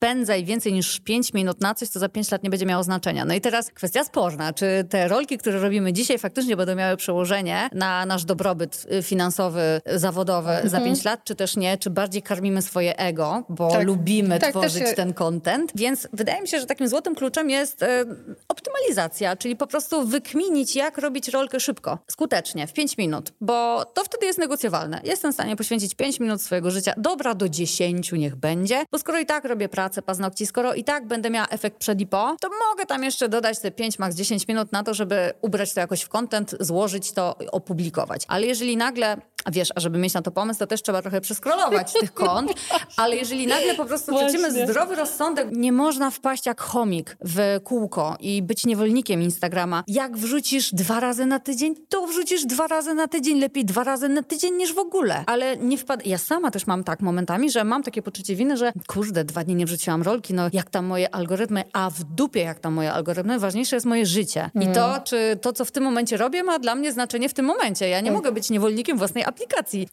spędzaj 0.00 0.44
więcej 0.44 0.72
niż 0.72 1.00
5 1.00 1.32
minut 1.32 1.60
na 1.60 1.74
coś, 1.74 1.88
co 1.88 1.98
za 2.00 2.08
5 2.08 2.30
lat 2.30 2.42
nie 2.42 2.50
będzie 2.50 2.66
miało 2.66 2.82
znaczenia. 2.82 3.24
No 3.24 3.34
i 3.34 3.40
teraz 3.40 3.70
kwestia 3.70 4.04
sporna, 4.04 4.52
czy 4.52 4.84
te 4.90 5.08
rolki, 5.08 5.38
które 5.38 5.60
robimy 5.60 5.92
dzisiaj 5.92 6.18
faktycznie 6.18 6.56
będą 6.56 6.74
miały 6.74 6.96
przełożenie 6.96 7.68
na 7.72 8.06
nasz 8.06 8.24
dobrobyt 8.24 8.86
y, 8.92 9.02
finansowy, 9.02 9.80
zawodowy 9.94 10.50
za 10.64 10.80
5 10.80 11.04
lat, 11.04 11.24
czy 11.24 11.34
też 11.34 11.56
nie, 11.56 11.78
czy 11.78 11.90
bardziej 11.90 12.22
karmimy 12.22 12.62
swoje 12.62 12.96
ego, 12.98 13.44
bo 13.48 13.70
Tak. 13.70 13.86
lubimy 13.86 14.38
Tak, 14.38 14.50
tworzyć 14.50 14.88
się- 14.88 14.94
ten 14.94 15.12
content. 15.14 15.72
Więc 15.74 16.08
wydaje 16.12 16.42
mi 16.42 16.48
się, 16.48 16.60
że 16.60 16.66
takim 16.66 16.88
złotym 16.88 17.14
kluczem 17.14 17.50
jest 17.50 17.82
e, 17.82 18.04
optymalizacja, 18.48 19.36
czyli 19.36 19.56
po 19.56 19.66
prostu 19.66 20.06
wykminić, 20.06 20.76
jak 20.76 20.98
robić 20.98 21.28
rolkę 21.28 21.60
szybko, 21.60 21.98
skutecznie, 22.10 22.66
w 22.66 22.72
5 22.72 22.98
minut, 22.98 23.32
bo 23.40 23.84
to 23.84 24.04
wtedy 24.04 24.26
jest 24.26 24.38
negocjowalne. 24.38 25.00
Jestem 25.04 25.30
w 25.32 25.34
stanie 25.34 25.56
poświęcić 25.56 25.94
5 25.94 26.20
minut 26.20 26.42
swojego 26.42 26.70
życia, 26.70 26.94
dobra 26.96 27.34
do 27.34 27.48
10 27.48 28.12
niech 28.12 28.36
będzie, 28.36 28.84
bo 28.92 28.98
skoro 28.98 29.18
i 29.18 29.26
tak 29.26 29.44
robię 29.44 29.68
pracę 29.68 29.85
paznokci, 30.02 30.46
skoro 30.46 30.74
i 30.74 30.84
tak 30.84 31.06
będę 31.06 31.30
miała 31.30 31.48
efekt 31.48 31.78
przed 31.78 32.00
i 32.00 32.06
po, 32.06 32.36
to 32.40 32.48
mogę 32.70 32.86
tam 32.86 33.04
jeszcze 33.04 33.28
dodać 33.28 33.60
te 33.60 33.70
5, 33.70 33.98
max 33.98 34.16
10 34.16 34.48
minut 34.48 34.72
na 34.72 34.82
to, 34.82 34.94
żeby 34.94 35.32
ubrać 35.40 35.74
to 35.74 35.80
jakoś 35.80 36.02
w 36.02 36.08
content, 36.08 36.54
złożyć 36.60 37.12
to, 37.12 37.34
opublikować. 37.52 38.24
Ale 38.28 38.46
jeżeli 38.46 38.76
nagle 38.76 39.16
a 39.46 39.50
wiesz, 39.50 39.68
a 39.74 39.80
żeby 39.80 39.98
mieć 39.98 40.14
na 40.14 40.22
to 40.22 40.30
pomysł, 40.30 40.58
to 40.58 40.66
też 40.66 40.82
trzeba 40.82 41.02
trochę 41.02 41.20
przeskrolować 41.20 41.92
tych 41.92 42.14
kont, 42.14 42.52
ale 42.96 43.16
jeżeli 43.16 43.46
nagle 43.46 43.74
po 43.74 43.84
prostu 43.84 44.18
tracimy 44.18 44.66
zdrowy 44.66 44.94
rozsądek, 44.94 45.48
nie 45.52 45.72
można 45.72 46.10
wpaść 46.10 46.46
jak 46.46 46.60
chomik 46.60 47.16
w 47.24 47.60
kółko 47.64 48.16
i 48.20 48.42
być 48.42 48.66
niewolnikiem 48.66 49.22
Instagrama. 49.22 49.84
Jak 49.88 50.16
wrzucisz 50.16 50.74
dwa 50.74 51.00
razy 51.00 51.26
na 51.26 51.38
tydzień, 51.38 51.74
to 51.88 52.06
wrzucisz 52.06 52.46
dwa 52.46 52.66
razy 52.66 52.94
na 52.94 53.08
tydzień, 53.08 53.40
lepiej 53.40 53.64
dwa 53.64 53.84
razy 53.84 54.08
na 54.08 54.22
tydzień 54.22 54.54
niż 54.54 54.74
w 54.74 54.78
ogóle. 54.78 55.24
Ale 55.26 55.56
nie 55.56 55.78
wpad... 55.78 56.06
Ja 56.06 56.18
sama 56.18 56.50
też 56.50 56.66
mam 56.66 56.84
tak 56.84 57.00
momentami, 57.00 57.50
że 57.50 57.64
mam 57.64 57.82
takie 57.82 58.02
poczucie 58.02 58.36
winy, 58.36 58.56
że 58.56 58.72
kurde, 58.86 59.24
dwa 59.24 59.44
dni 59.44 59.54
nie 59.54 59.66
wrzuciłam 59.66 60.02
rolki, 60.02 60.34
no 60.34 60.42
jak 60.52 60.70
tam 60.70 60.86
moje 60.86 61.14
algorytmy, 61.14 61.64
a 61.72 61.90
w 61.90 62.04
dupie 62.04 62.40
jak 62.40 62.58
tam 62.58 62.72
moje 62.72 62.92
algorytmy, 62.92 63.38
ważniejsze 63.38 63.76
jest 63.76 63.86
moje 63.86 64.06
życie. 64.06 64.50
I 64.54 64.66
to, 64.74 64.88
mm. 64.88 65.02
czy 65.04 65.38
to, 65.42 65.52
co 65.52 65.64
w 65.64 65.70
tym 65.70 65.84
momencie 65.84 66.16
robię, 66.16 66.42
ma 66.42 66.58
dla 66.58 66.74
mnie 66.74 66.92
znaczenie 66.92 67.28
w 67.28 67.34
tym 67.34 67.46
momencie. 67.46 67.88
Ja 67.88 68.00
nie 68.00 68.12
mogę 68.12 68.32
być 68.32 68.50
niewolnikiem 68.50 68.98
własnej 68.98 69.24
aplikacji 69.24 69.35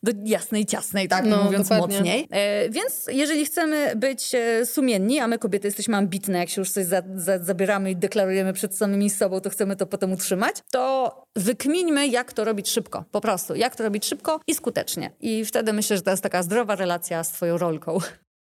do 0.04 0.12
jasnej, 0.26 0.66
ciasnej, 0.66 1.08
tak 1.08 1.26
no, 1.26 1.44
mówiąc 1.44 1.70
dokładnie. 1.70 1.98
mocniej. 1.98 2.28
E, 2.32 2.70
więc 2.70 3.06
jeżeli 3.12 3.46
chcemy 3.46 3.96
być 3.96 4.36
e, 4.36 4.66
sumienni, 4.66 5.20
a 5.20 5.28
my 5.28 5.40
kobiety 5.40 5.68
jesteśmy 5.68 5.98
ambitne, 5.98 6.40
jak 6.40 6.50
się 6.50 6.62
już 6.62 6.72
coś 6.72 6.86
za, 6.86 7.02
za, 7.16 7.40
zabieramy 7.40 7.92
i 7.92 7.96
deklarujemy 7.96 8.54
przed 8.54 8.78
samymi 8.78 9.10
sobą, 9.10 9.42
to 9.42 9.50
chcemy 9.50 9.76
to 9.76 9.86
potem 9.86 10.12
utrzymać, 10.12 10.56
to 10.72 11.16
wykmińmy, 11.36 12.08
jak 12.08 12.34
to 12.34 12.44
robić 12.44 12.70
szybko. 12.70 13.04
Po 13.12 13.22
prostu, 13.22 13.56
jak 13.56 13.76
to 13.76 13.84
robić 13.84 14.06
szybko 14.06 14.40
i 14.48 14.56
skutecznie. 14.56 15.12
I 15.22 15.46
wtedy 15.46 15.74
myślę, 15.74 15.98
że 15.98 16.04
to 16.04 16.12
jest 16.12 16.24
taka 16.24 16.44
zdrowa 16.44 16.76
relacja 16.76 17.24
z 17.24 17.32
twoją 17.32 17.58
rolką. 17.58 17.98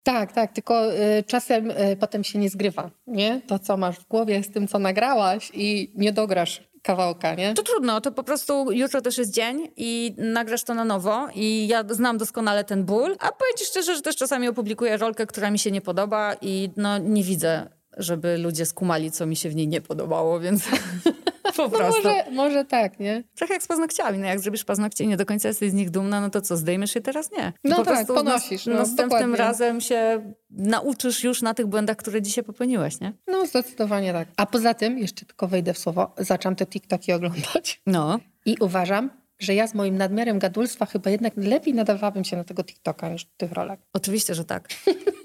Tak, 0.03 0.31
tak, 0.31 0.53
tylko 0.53 0.93
y, 0.93 1.23
czasem 1.27 1.71
y, 1.71 1.97
potem 1.99 2.23
się 2.23 2.39
nie 2.39 2.49
zgrywa, 2.49 2.91
nie? 3.07 3.41
To, 3.47 3.59
co 3.59 3.77
masz 3.77 3.99
w 3.99 4.07
głowie 4.07 4.43
z 4.43 4.51
tym, 4.51 4.67
co 4.67 4.79
nagrałaś 4.79 5.51
i 5.53 5.91
nie 5.95 6.13
dograsz 6.13 6.72
kawałka, 6.83 7.35
nie? 7.35 7.53
To 7.53 7.63
trudno, 7.63 8.01
to 8.01 8.11
po 8.11 8.23
prostu 8.23 8.71
jutro 8.71 9.01
też 9.01 9.17
jest 9.17 9.33
dzień 9.33 9.71
i 9.77 10.15
nagrasz 10.17 10.63
to 10.63 10.73
na 10.73 10.85
nowo 10.85 11.27
i 11.35 11.67
ja 11.67 11.83
znam 11.89 12.17
doskonale 12.17 12.63
ten 12.63 12.85
ból, 12.85 13.15
a 13.19 13.31
powiem 13.31 13.57
ci 13.57 13.65
szczerze, 13.65 13.95
że 13.95 14.01
też 14.01 14.15
czasami 14.15 14.47
opublikuję 14.47 14.97
rolkę, 14.97 15.27
która 15.27 15.51
mi 15.51 15.59
się 15.59 15.71
nie 15.71 15.81
podoba 15.81 16.35
i 16.41 16.69
no 16.77 16.97
nie 16.97 17.23
widzę 17.23 17.82
żeby 17.97 18.37
ludzie 18.37 18.65
skumali, 18.65 19.11
co 19.11 19.25
mi 19.25 19.35
się 19.35 19.49
w 19.49 19.55
niej 19.55 19.67
nie 19.67 19.81
podobało, 19.81 20.39
więc 20.39 20.63
po 21.57 21.63
no 21.63 21.69
prostu. 21.69 22.03
Może, 22.03 22.31
może 22.31 22.65
tak, 22.65 22.99
nie? 22.99 23.23
Trochę 23.35 23.53
jak 23.53 23.63
z 23.63 23.67
paznokciami. 23.67 24.19
No 24.19 24.25
jak 24.25 24.39
zrobisz 24.39 24.63
paznokcie 24.63 25.03
i 25.03 25.07
nie 25.07 25.17
do 25.17 25.25
końca 25.25 25.47
jesteś 25.47 25.71
z 25.71 25.73
nich 25.73 25.89
dumna, 25.89 26.21
no 26.21 26.29
to 26.29 26.41
co, 26.41 26.57
zdejmiesz 26.57 26.95
je 26.95 27.01
teraz? 27.01 27.31
Nie. 27.31 27.53
No 27.63 27.75
po 27.75 27.85
tak, 27.85 28.07
ponosisz. 28.07 28.65
No, 28.65 28.73
następnym 28.73 29.09
dokładnie. 29.09 29.37
razem 29.37 29.81
się 29.81 30.33
nauczysz 30.49 31.23
już 31.23 31.41
na 31.41 31.53
tych 31.53 31.67
błędach, 31.67 31.97
które 31.97 32.21
dzisiaj 32.21 32.43
popełniłeś, 32.43 32.99
nie? 32.99 33.13
No 33.27 33.45
zdecydowanie 33.45 34.13
tak. 34.13 34.27
A 34.37 34.45
poza 34.45 34.73
tym, 34.73 34.97
jeszcze 34.97 35.25
tylko 35.25 35.47
wejdę 35.47 35.73
w 35.73 35.77
słowo, 35.77 36.13
zaczęłam 36.17 36.55
te 36.55 36.65
TikToki 36.65 37.13
oglądać. 37.13 37.81
No. 37.87 38.19
I 38.45 38.57
uważam, 38.59 39.09
że 39.43 39.55
ja 39.55 39.67
z 39.67 39.73
moim 39.73 39.97
nadmiarem 39.97 40.39
gadulstwa 40.39 40.85
chyba 40.85 41.09
jednak 41.09 41.33
lepiej 41.37 41.73
nadawałabym 41.73 42.23
się 42.23 42.37
na 42.37 42.43
tego 42.43 42.63
TikToka 42.63 43.09
niż 43.09 43.25
tych 43.37 43.51
rolek. 43.51 43.79
Oczywiście, 43.93 44.35
że 44.35 44.45
tak. 44.45 44.67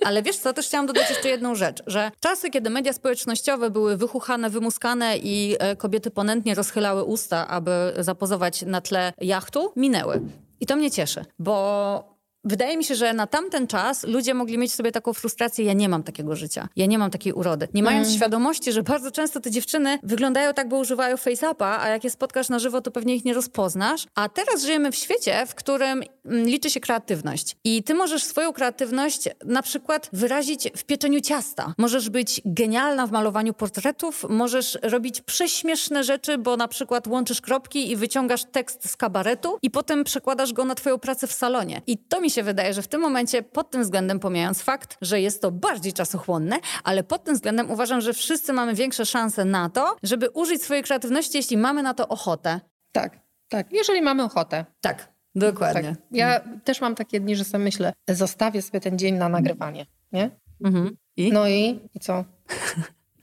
Ale 0.05 0.23
wiesz 0.23 0.37
co, 0.37 0.53
też 0.53 0.67
chciałam 0.67 0.87
dodać 0.87 1.11
jeszcze 1.11 1.29
jedną 1.29 1.55
rzecz, 1.55 1.83
że 1.87 2.11
czasy, 2.21 2.51
kiedy 2.51 2.71
media 2.71 2.93
społecznościowe 2.93 3.71
były 3.71 3.97
wychuchane, 3.97 4.51
wymuskane 4.51 5.19
i 5.19 5.57
e, 5.59 5.77
kobiety 5.77 6.11
ponętnie 6.11 6.55
rozchylały 6.55 7.05
usta, 7.05 7.49
aby 7.49 7.93
zapozować 7.99 8.63
na 8.63 8.81
tle 8.81 9.13
jachtu, 9.21 9.73
minęły. 9.77 10.21
I 10.61 10.67
to 10.67 10.77
mnie 10.77 10.91
cieszy, 10.91 11.25
bo 11.39 12.18
Wydaje 12.49 12.77
mi 12.77 12.85
się, 12.85 12.95
że 12.95 13.13
na 13.15 13.27
tamten 13.27 13.67
czas 13.67 14.05
ludzie 14.05 14.35
mogli 14.35 14.59
mieć 14.59 14.73
sobie 14.73 14.93
taką 14.93 15.13
frustrację, 15.13 15.65
ja 15.65 15.73
nie 15.73 15.89
mam 15.89 16.03
takiego 16.03 16.37
życia, 16.37 16.69
ja 16.77 16.87
nie 16.87 16.99
mam 16.99 17.11
takiej 17.11 17.33
urody. 17.33 17.69
Nie 17.75 17.83
mając 17.83 18.07
mm. 18.07 18.17
świadomości, 18.17 18.73
że 18.73 18.83
bardzo 18.83 19.11
często 19.11 19.41
te 19.41 19.51
dziewczyny 19.51 19.99
wyglądają 20.03 20.55
tak, 20.55 20.69
bo 20.69 20.79
używają 20.79 21.17
face-upa, 21.17 21.79
a 21.81 21.89
jak 21.89 22.05
je 22.05 22.11
spotkasz 22.11 22.49
na 22.49 22.59
żywo, 22.59 22.81
to 22.81 22.91
pewnie 22.91 23.17
ich 23.17 23.25
nie 23.25 23.35
rozpoznasz. 23.35 24.07
A 24.15 24.29
teraz 24.29 24.63
żyjemy 24.63 24.93
w 24.93 24.97
świecie, 24.97 25.47
w 25.47 25.55
którym 25.55 26.03
mm, 26.25 26.47
liczy 26.47 26.71
się 26.71 26.81
kreatywność. 26.81 27.57
I 27.65 27.83
ty 27.83 27.95
możesz 27.95 28.25
swoją 28.25 28.53
kreatywność 28.53 29.29
na 29.45 29.63
przykład 29.63 30.11
wyrazić 30.13 30.71
w 30.77 30.85
pieczeniu 30.85 31.21
ciasta. 31.21 31.75
Możesz 31.79 32.11
być 32.11 32.41
genialna 32.45 33.07
w 33.07 33.11
malowaniu 33.11 33.55
portretów, 33.55 34.27
możesz 34.29 34.79
robić 34.83 35.21
prześmieszne 35.21 36.05
rzeczy, 36.05 36.39
bo 36.39 36.57
na 36.57 36.69
przykład 36.69 37.07
łączysz 37.07 37.41
kropki 37.41 37.91
i 37.91 37.97
wyciągasz 37.97 38.45
tekst 38.45 38.91
z 38.91 38.97
kabaretu 38.97 39.59
i 39.63 39.71
potem 39.71 40.05
przekładasz 40.05 40.53
go 40.53 40.65
na 40.65 40.75
twoją 40.75 40.99
pracę 40.99 41.27
w 41.27 41.33
salonie. 41.33 41.83
I 41.87 41.99
to 41.99 42.21
mi 42.21 42.31
się 42.31 42.38
wydaje, 42.43 42.75
że 42.75 42.83
w 42.83 42.89
tym 42.89 43.01
momencie 43.01 43.43
pod 43.43 43.71
tym 43.71 43.83
względem, 43.83 44.21
pomijając 44.21 44.63
fakt, 44.63 44.97
że 45.03 45.21
jest 45.21 45.43
to 45.43 45.51
bardziej 45.51 45.93
czasochłonne, 45.93 46.59
ale 46.85 47.03
pod 47.03 47.25
tym 47.25 47.35
względem 47.35 47.71
uważam, 47.71 48.01
że 48.01 48.13
wszyscy 48.13 48.53
mamy 48.53 48.75
większe 48.75 49.07
szanse 49.07 49.45
na 49.45 49.71
to, 49.71 49.97
żeby 50.03 50.31
użyć 50.31 50.63
swojej 50.63 50.83
kreatywności, 50.83 51.37
jeśli 51.37 51.57
mamy 51.57 51.83
na 51.83 51.95
to 51.95 52.09
ochotę. 52.09 52.61
Tak, 52.93 53.21
tak. 53.49 53.73
Jeżeli 53.73 54.03
mamy 54.03 54.25
ochotę. 54.25 54.65
Tak, 54.81 55.13
dokładnie. 55.35 55.89
Tak. 55.89 55.99
Ja 56.11 56.41
też 56.65 56.81
mam 56.81 56.95
takie 56.95 57.21
dni, 57.21 57.37
że 57.37 57.45
sobie 57.45 57.65
myślę, 57.65 57.93
zostawię 58.09 58.63
sobie 58.63 58.81
ten 58.81 58.99
dzień 58.99 59.15
na 59.15 59.29
nagrywanie, 59.29 59.87
nie? 60.13 60.31
Mhm. 60.65 60.97
I? 61.17 61.33
No 61.33 61.49
i, 61.49 61.81
i 61.95 62.01
co? 62.01 62.25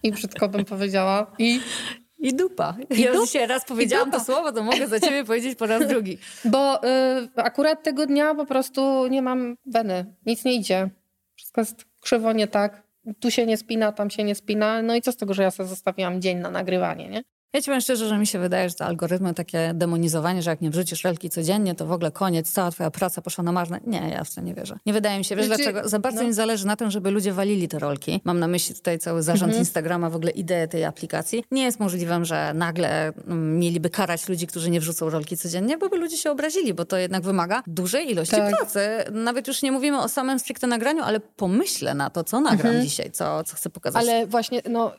I 0.04 0.12
brzydko 0.12 0.50
bym 0.50 0.66
powiedziała. 0.66 1.32
I 1.40 1.60
i 2.18 2.34
dupa. 2.34 2.78
I 2.90 3.02
ja 3.02 3.14
dup? 3.14 3.26
dzisiaj 3.26 3.48
raz 3.48 3.66
powiedziałam 3.66 4.12
to 4.12 4.20
słowo, 4.20 4.52
to 4.52 4.64
mogę 4.64 4.88
za 4.88 5.00
ciebie 5.00 5.24
powiedzieć 5.24 5.58
po 5.58 5.66
raz 5.66 5.88
drugi. 5.92 6.18
Bo 6.46 6.84
y, 6.84 6.88
akurat 7.36 7.84
tego 7.84 8.06
dnia 8.06 8.36
po 8.36 8.46
prostu 8.46 9.08
nie 9.08 9.22
mam 9.22 9.58
weny. 9.66 10.16
Nic 10.26 10.46
nie 10.46 10.56
idzie. 10.56 10.90
Wszystko 11.36 11.62
jest 11.62 11.86
krzywo 12.02 12.34
nie 12.34 12.48
tak. 12.48 12.84
Tu 13.20 13.32
się 13.32 13.46
nie 13.46 13.58
spina, 13.58 13.92
tam 13.92 14.10
się 14.10 14.24
nie 14.24 14.36
spina. 14.36 14.82
No 14.82 14.96
i 14.96 15.02
co 15.02 15.12
z 15.12 15.18
tego, 15.18 15.34
że 15.34 15.44
ja 15.44 15.52
sobie 15.52 15.70
zostawiłam 15.70 16.22
dzień 16.22 16.38
na 16.38 16.52
nagrywanie, 16.52 17.10
nie? 17.10 17.24
Ja 17.54 17.62
ci 17.62 17.66
powiem 17.66 17.82
szczerze, 17.82 18.08
że 18.08 18.18
mi 18.18 18.28
się 18.28 18.40
wydaje, 18.40 18.70
że 18.70 18.76
te 18.76 18.86
algorytmy, 18.86 19.34
takie 19.34 19.72
demonizowanie, 19.74 20.42
że 20.42 20.50
jak 20.50 20.62
nie 20.62 20.70
wrzucisz 20.70 21.04
relki 21.04 21.30
codziennie, 21.30 21.76
to 21.76 21.86
w 21.86 21.92
ogóle 21.92 22.12
koniec, 22.12 22.52
cała 22.52 22.72
twoja 22.72 22.92
praca 22.92 23.22
poszła 23.22 23.44
na 23.44 23.52
marne. 23.52 23.80
Nie, 23.88 24.10
ja 24.10 24.24
w 24.24 24.36
to 24.36 24.42
nie 24.42 24.54
wierzę. 24.54 24.78
Nie 24.86 24.94
wydaje 24.94 25.18
mi 25.18 25.26
się, 25.26 25.36
wiesz 25.36 25.46
znaczy, 25.46 25.64
dlaczego? 25.64 25.90
Za 25.90 26.00
bardzo 26.00 26.22
no. 26.22 26.28
mi 26.28 26.34
zależy 26.34 26.68
na 26.68 26.76
tym, 26.76 26.92
żeby 26.92 27.12
ludzie 27.12 27.34
walili 27.34 27.68
te 27.68 27.80
rolki. 27.80 28.22
Mam 28.24 28.40
na 28.40 28.48
myśli 28.48 28.76
tutaj 28.76 29.00
cały 29.00 29.24
zarząd 29.24 29.50
mhm. 29.50 29.62
Instagrama, 29.62 30.10
w 30.10 30.16
ogóle 30.16 30.32
ideę 30.32 30.68
tej 30.68 30.86
aplikacji. 30.86 31.44
Nie 31.52 31.64
jest 31.64 31.80
możliwym, 31.80 32.26
że 32.26 32.52
nagle 32.54 33.08
mm, 33.08 33.60
mieliby 33.60 33.90
karać 33.90 34.30
ludzi, 34.30 34.48
którzy 34.48 34.70
nie 34.70 34.80
wrzucą 34.80 35.10
rolki 35.10 35.38
codziennie, 35.38 35.78
bo 35.78 35.90
by 35.90 35.98
ludzie 35.98 36.18
się 36.18 36.32
obrazili, 36.32 36.74
bo 36.74 36.86
to 36.86 36.98
jednak 36.98 37.24
wymaga 37.24 37.64
dużej 37.68 38.12
ilości 38.12 38.36
tak. 38.36 38.58
pracy. 38.58 38.80
Nawet 39.12 39.48
już 39.48 39.62
nie 39.62 39.72
mówimy 39.72 40.02
o 40.02 40.10
samym 40.10 40.40
stricte 40.40 40.68
nagraniu, 40.68 41.04
ale 41.04 41.20
pomyślę 41.20 41.94
na 41.94 42.10
to, 42.10 42.24
co 42.24 42.42
nagram 42.42 42.68
mhm. 42.68 42.86
dzisiaj, 42.86 43.12
co, 43.12 43.44
co 43.44 43.56
chcę 43.56 43.70
pokazać. 43.70 44.02
Ale 44.02 44.28
właśnie, 44.28 44.62
no 44.70 44.92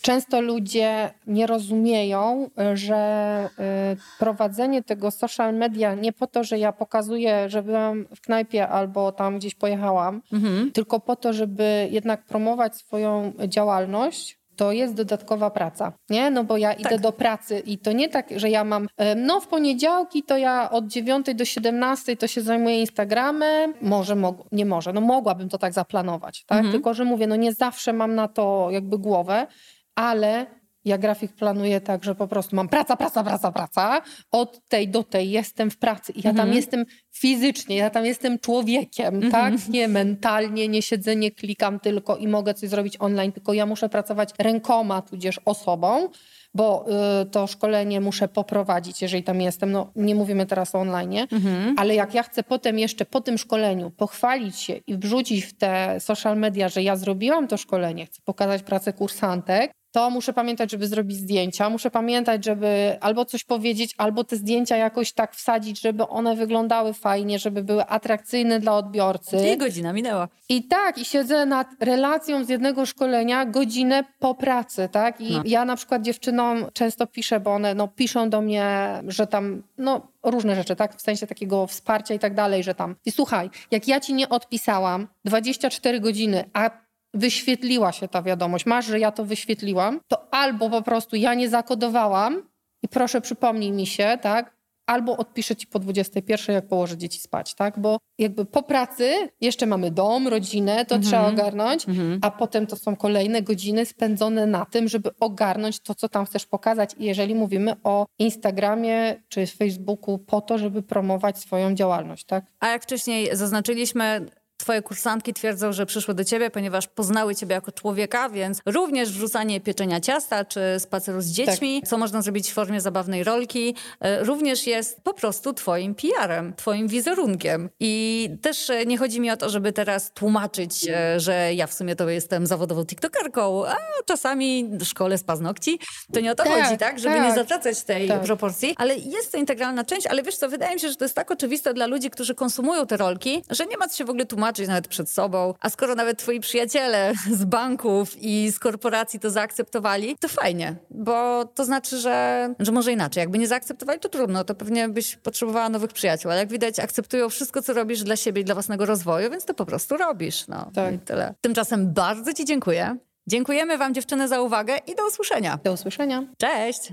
Często 0.00 0.40
ludzie 0.40 1.10
nie 1.26 1.46
rozumieją, 1.46 2.50
że 2.74 3.48
y, 3.92 4.18
prowadzenie 4.18 4.82
tego 4.82 5.10
social 5.10 5.54
media 5.54 5.94
nie 5.94 6.12
po 6.12 6.26
to, 6.26 6.44
że 6.44 6.58
ja 6.58 6.72
pokazuję, 6.72 7.48
że 7.48 7.62
byłam 7.62 8.06
w 8.16 8.20
knajpie 8.20 8.68
albo 8.68 9.12
tam 9.12 9.38
gdzieś 9.38 9.54
pojechałam, 9.54 10.22
mhm. 10.32 10.72
tylko 10.72 11.00
po 11.00 11.16
to, 11.16 11.32
żeby 11.32 11.88
jednak 11.90 12.24
promować 12.24 12.76
swoją 12.76 13.32
działalność, 13.48 14.42
to 14.56 14.72
jest 14.72 14.94
dodatkowa 14.94 15.50
praca, 15.50 15.92
nie? 16.10 16.30
No 16.30 16.44
bo 16.44 16.56
ja 16.56 16.72
idę 16.72 16.90
tak. 16.90 17.00
do 17.00 17.12
pracy 17.12 17.62
i 17.66 17.78
to 17.78 17.92
nie 17.92 18.08
tak, 18.08 18.30
że 18.36 18.50
ja 18.50 18.64
mam, 18.64 18.88
no 19.16 19.40
w 19.40 19.46
poniedziałki 19.46 20.22
to 20.22 20.36
ja 20.36 20.70
od 20.70 20.86
9 20.86 21.26
do 21.34 21.44
17 21.44 22.16
to 22.16 22.26
się 22.26 22.40
zajmuję 22.40 22.80
Instagramem, 22.80 23.74
może, 23.80 24.16
nie 24.52 24.66
może, 24.66 24.92
no 24.92 25.00
mogłabym 25.00 25.48
to 25.48 25.58
tak 25.58 25.72
zaplanować, 25.72 26.44
tak? 26.44 26.58
Mhm. 26.58 26.72
Tylko, 26.72 26.94
że 26.94 27.04
mówię, 27.04 27.26
no 27.26 27.36
nie 27.36 27.52
zawsze 27.52 27.92
mam 27.92 28.14
na 28.14 28.28
to 28.28 28.68
jakby 28.70 28.98
głowę, 28.98 29.46
ale 29.94 30.46
ja 30.84 30.98
grafik 30.98 31.32
planuję 31.32 31.80
tak, 31.80 32.04
że 32.04 32.14
po 32.14 32.28
prostu 32.28 32.56
mam 32.56 32.68
praca, 32.68 32.96
praca, 32.96 33.24
praca, 33.24 33.52
praca. 33.52 34.02
Od 34.30 34.68
tej 34.68 34.88
do 34.88 35.02
tej 35.02 35.30
jestem 35.30 35.70
w 35.70 35.76
pracy 35.76 36.12
i 36.12 36.18
ja 36.18 36.30
tam 36.30 36.40
mhm. 36.40 36.56
jestem 36.56 36.84
fizycznie, 37.10 37.76
ja 37.76 37.90
tam 37.90 38.06
jestem 38.06 38.38
człowiekiem, 38.38 39.14
mhm. 39.14 39.32
tak? 39.32 39.68
Nie 39.68 39.88
mentalnie, 39.88 40.68
nie 40.68 40.82
siedzę, 40.82 41.16
nie 41.16 41.30
klikam 41.30 41.80
tylko 41.80 42.16
i 42.16 42.28
mogę 42.28 42.54
coś 42.54 42.68
zrobić 42.68 42.96
online, 42.98 43.32
tylko 43.32 43.52
ja 43.52 43.66
muszę 43.66 43.88
pracować 43.88 44.30
rękoma, 44.38 45.02
tudzież 45.02 45.40
osobą, 45.44 46.08
bo 46.54 46.86
y, 47.22 47.26
to 47.26 47.46
szkolenie 47.46 48.00
muszę 48.00 48.28
poprowadzić, 48.28 49.02
jeżeli 49.02 49.22
tam 49.22 49.40
jestem. 49.40 49.72
No, 49.72 49.92
nie 49.96 50.14
mówimy 50.14 50.46
teraz 50.46 50.74
o 50.74 50.78
online, 50.78 51.26
mhm. 51.32 51.74
ale 51.78 51.94
jak 51.94 52.14
ja 52.14 52.22
chcę 52.22 52.42
potem 52.42 52.78
jeszcze 52.78 53.04
po 53.04 53.20
tym 53.20 53.38
szkoleniu 53.38 53.90
pochwalić 53.90 54.58
się 54.58 54.76
i 54.76 54.96
wrzucić 54.96 55.44
w 55.44 55.52
te 55.52 56.00
social 56.00 56.38
media, 56.38 56.68
że 56.68 56.82
ja 56.82 56.96
zrobiłam 56.96 57.48
to 57.48 57.56
szkolenie, 57.56 58.06
chcę 58.06 58.20
pokazać 58.24 58.62
pracę 58.62 58.92
kursantek, 58.92 59.72
to 59.92 60.10
muszę 60.10 60.32
pamiętać, 60.32 60.70
żeby 60.70 60.86
zrobić 60.86 61.16
zdjęcia, 61.16 61.70
muszę 61.70 61.90
pamiętać, 61.90 62.44
żeby 62.44 62.96
albo 63.00 63.24
coś 63.24 63.44
powiedzieć, 63.44 63.94
albo 63.98 64.24
te 64.24 64.36
zdjęcia 64.36 64.76
jakoś 64.76 65.12
tak 65.12 65.34
wsadzić, 65.34 65.80
żeby 65.80 66.08
one 66.08 66.36
wyglądały 66.36 66.94
fajnie, 66.94 67.38
żeby 67.38 67.64
były 67.64 67.86
atrakcyjne 67.86 68.60
dla 68.60 68.76
odbiorcy. 68.76 69.36
I 69.48 69.56
godzina 69.56 69.92
minęła. 69.92 70.28
I 70.48 70.62
tak, 70.62 70.98
i 70.98 71.04
siedzę 71.04 71.46
nad 71.46 71.68
relacją 71.80 72.44
z 72.44 72.48
jednego 72.48 72.86
szkolenia 72.86 73.46
godzinę 73.46 74.04
po 74.18 74.34
pracy, 74.34 74.88
tak? 74.92 75.20
I 75.20 75.32
no. 75.32 75.42
ja 75.44 75.64
na 75.64 75.76
przykład 75.76 76.02
dziewczynom 76.02 76.66
często 76.72 77.06
piszę, 77.06 77.40
bo 77.40 77.54
one 77.54 77.74
no, 77.74 77.88
piszą 77.88 78.30
do 78.30 78.40
mnie, 78.40 78.88
że 79.08 79.26
tam, 79.26 79.62
no 79.78 80.08
różne 80.22 80.56
rzeczy, 80.56 80.76
tak? 80.76 80.96
W 80.96 81.02
sensie 81.02 81.26
takiego 81.26 81.66
wsparcia 81.66 82.14
i 82.14 82.18
tak 82.18 82.34
dalej, 82.34 82.62
że 82.62 82.74
tam. 82.74 82.96
I 83.04 83.12
słuchaj, 83.12 83.50
jak 83.70 83.88
ja 83.88 84.00
ci 84.00 84.14
nie 84.14 84.28
odpisałam 84.28 85.08
24 85.24 86.00
godziny, 86.00 86.44
a 86.52 86.70
wyświetliła 87.14 87.92
się 87.92 88.08
ta 88.08 88.22
wiadomość, 88.22 88.66
masz, 88.66 88.86
że 88.86 88.98
ja 88.98 89.12
to 89.12 89.24
wyświetliłam, 89.24 90.00
to 90.08 90.34
albo 90.34 90.70
po 90.70 90.82
prostu 90.82 91.16
ja 91.16 91.34
nie 91.34 91.48
zakodowałam 91.48 92.42
i 92.82 92.88
proszę 92.88 93.20
przypomnij 93.20 93.72
mi 93.72 93.86
się, 93.86 94.18
tak? 94.22 94.62
Albo 94.86 95.16
odpiszę 95.16 95.56
ci 95.56 95.66
po 95.66 95.78
21, 95.78 96.54
jak 96.54 96.68
położę 96.68 96.96
dzieci 96.96 97.20
spać, 97.20 97.54
tak? 97.54 97.78
Bo 97.78 97.98
jakby 98.18 98.44
po 98.44 98.62
pracy 98.62 99.14
jeszcze 99.40 99.66
mamy 99.66 99.90
dom, 99.90 100.28
rodzinę, 100.28 100.84
to 100.84 100.94
mhm. 100.94 101.02
trzeba 101.02 101.28
ogarnąć, 101.28 101.88
mhm. 101.88 102.18
a 102.22 102.30
potem 102.30 102.66
to 102.66 102.76
są 102.76 102.96
kolejne 102.96 103.42
godziny 103.42 103.86
spędzone 103.86 104.46
na 104.46 104.64
tym, 104.64 104.88
żeby 104.88 105.10
ogarnąć 105.20 105.80
to, 105.80 105.94
co 105.94 106.08
tam 106.08 106.26
chcesz 106.26 106.46
pokazać. 106.46 106.94
I 106.98 107.04
jeżeli 107.04 107.34
mówimy 107.34 107.76
o 107.84 108.06
Instagramie 108.18 109.22
czy 109.28 109.46
Facebooku 109.46 110.18
po 110.18 110.40
to, 110.40 110.58
żeby 110.58 110.82
promować 110.82 111.38
swoją 111.38 111.74
działalność, 111.74 112.24
tak? 112.24 112.44
A 112.60 112.68
jak 112.68 112.82
wcześniej 112.82 113.36
zaznaczyliśmy, 113.36 114.26
Twoje 114.62 114.82
kursantki 114.82 115.34
twierdzą, 115.34 115.72
że 115.72 115.86
przyszły 115.86 116.14
do 116.14 116.24
ciebie, 116.24 116.50
ponieważ 116.50 116.86
poznały 116.86 117.34
ciebie 117.34 117.54
jako 117.54 117.72
człowieka, 117.72 118.28
więc 118.28 118.58
również 118.66 119.12
wrzucanie 119.12 119.60
pieczenia 119.60 120.00
ciasta 120.00 120.44
czy 120.44 120.60
spaceru 120.78 121.20
z 121.20 121.26
dziećmi, 121.26 121.80
tak. 121.80 121.90
co 121.90 121.98
można 121.98 122.22
zrobić 122.22 122.50
w 122.50 122.54
formie 122.54 122.80
zabawnej 122.80 123.24
rolki, 123.24 123.74
e, 124.00 124.24
również 124.24 124.66
jest 124.66 125.00
po 125.00 125.14
prostu 125.14 125.52
twoim 125.52 125.94
PR-em, 125.94 126.54
twoim 126.54 126.88
wizerunkiem. 126.88 127.70
I 127.80 128.28
też 128.42 128.70
e, 128.70 128.86
nie 128.86 128.98
chodzi 128.98 129.20
mi 129.20 129.30
o 129.30 129.36
to, 129.36 129.50
żeby 129.50 129.72
teraz 129.72 130.12
tłumaczyć, 130.12 130.88
e, 130.88 131.20
że 131.20 131.54
ja 131.54 131.66
w 131.66 131.74
sumie 131.74 131.96
to 131.96 132.08
jestem 132.08 132.46
zawodową 132.46 132.86
tiktokerką, 132.86 133.66
a 133.66 133.76
czasami 134.06 134.70
szkole 134.84 135.18
z 135.18 135.24
paznokci. 135.24 135.78
To 136.12 136.20
nie 136.20 136.32
o 136.32 136.34
to 136.34 136.44
tak, 136.44 136.64
chodzi, 136.64 136.78
tak? 136.78 136.98
Żeby 136.98 137.14
tak. 137.14 137.24
nie 137.24 137.34
zatracać 137.34 137.82
tej 137.82 138.08
tak. 138.08 138.22
proporcji, 138.22 138.74
ale 138.78 138.96
jest 138.96 139.32
to 139.32 139.38
integralna 139.38 139.84
część, 139.84 140.06
ale 140.06 140.22
wiesz 140.22 140.36
co, 140.36 140.48
wydaje 140.48 140.74
mi 140.74 140.80
się, 140.80 140.88
że 140.88 140.96
to 140.96 141.04
jest 141.04 141.14
tak 141.14 141.30
oczywiste 141.30 141.74
dla 141.74 141.86
ludzi, 141.86 142.10
którzy 142.10 142.34
konsumują 142.34 142.86
te 142.86 142.96
rolki, 142.96 143.44
że 143.50 143.66
nie 143.66 143.76
ma 143.76 143.88
co 143.88 143.96
się 143.96 144.04
w 144.04 144.10
ogóle 144.10 144.26
tłumaczyć 144.26 144.51
tłumaczyć 144.52 144.68
nawet 144.68 144.88
przed 144.88 145.10
sobą. 145.10 145.54
A 145.60 145.70
skoro 145.70 145.94
nawet 145.94 146.18
twoi 146.18 146.40
przyjaciele 146.40 147.12
z 147.40 147.44
banków 147.44 148.16
i 148.22 148.50
z 148.50 148.58
korporacji 148.58 149.20
to 149.20 149.30
zaakceptowali, 149.30 150.16
to 150.20 150.28
fajnie, 150.28 150.76
bo 150.90 151.44
to 151.44 151.64
znaczy, 151.64 151.98
że, 151.98 152.48
że 152.58 152.72
może 152.72 152.92
inaczej. 152.92 153.20
Jakby 153.20 153.38
nie 153.38 153.48
zaakceptowali, 153.48 154.00
to 154.00 154.08
trudno, 154.08 154.44
to 154.44 154.54
pewnie 154.54 154.88
byś 154.88 155.16
potrzebowała 155.16 155.68
nowych 155.68 155.92
przyjaciół, 155.92 156.30
ale 156.30 156.40
jak 156.40 156.48
widać, 156.48 156.80
akceptują 156.80 157.28
wszystko, 157.28 157.62
co 157.62 157.72
robisz 157.72 158.02
dla 158.02 158.16
siebie 158.16 158.42
i 158.42 158.44
dla 158.44 158.54
własnego 158.54 158.86
rozwoju, 158.86 159.30
więc 159.30 159.44
to 159.44 159.54
po 159.54 159.66
prostu 159.66 159.96
robisz. 159.96 160.48
No 160.48 160.70
tak. 160.74 160.94
i 160.94 160.98
tyle. 160.98 161.34
Tymczasem 161.40 161.92
bardzo 161.92 162.32
ci 162.32 162.44
dziękuję. 162.44 162.96
Dziękujemy 163.26 163.78
Wam, 163.78 163.94
dziewczyny, 163.94 164.28
za 164.28 164.40
uwagę 164.40 164.76
i 164.86 164.94
do 164.94 165.06
usłyszenia. 165.06 165.58
Do 165.64 165.72
usłyszenia. 165.72 166.24
Cześć! 166.38 166.92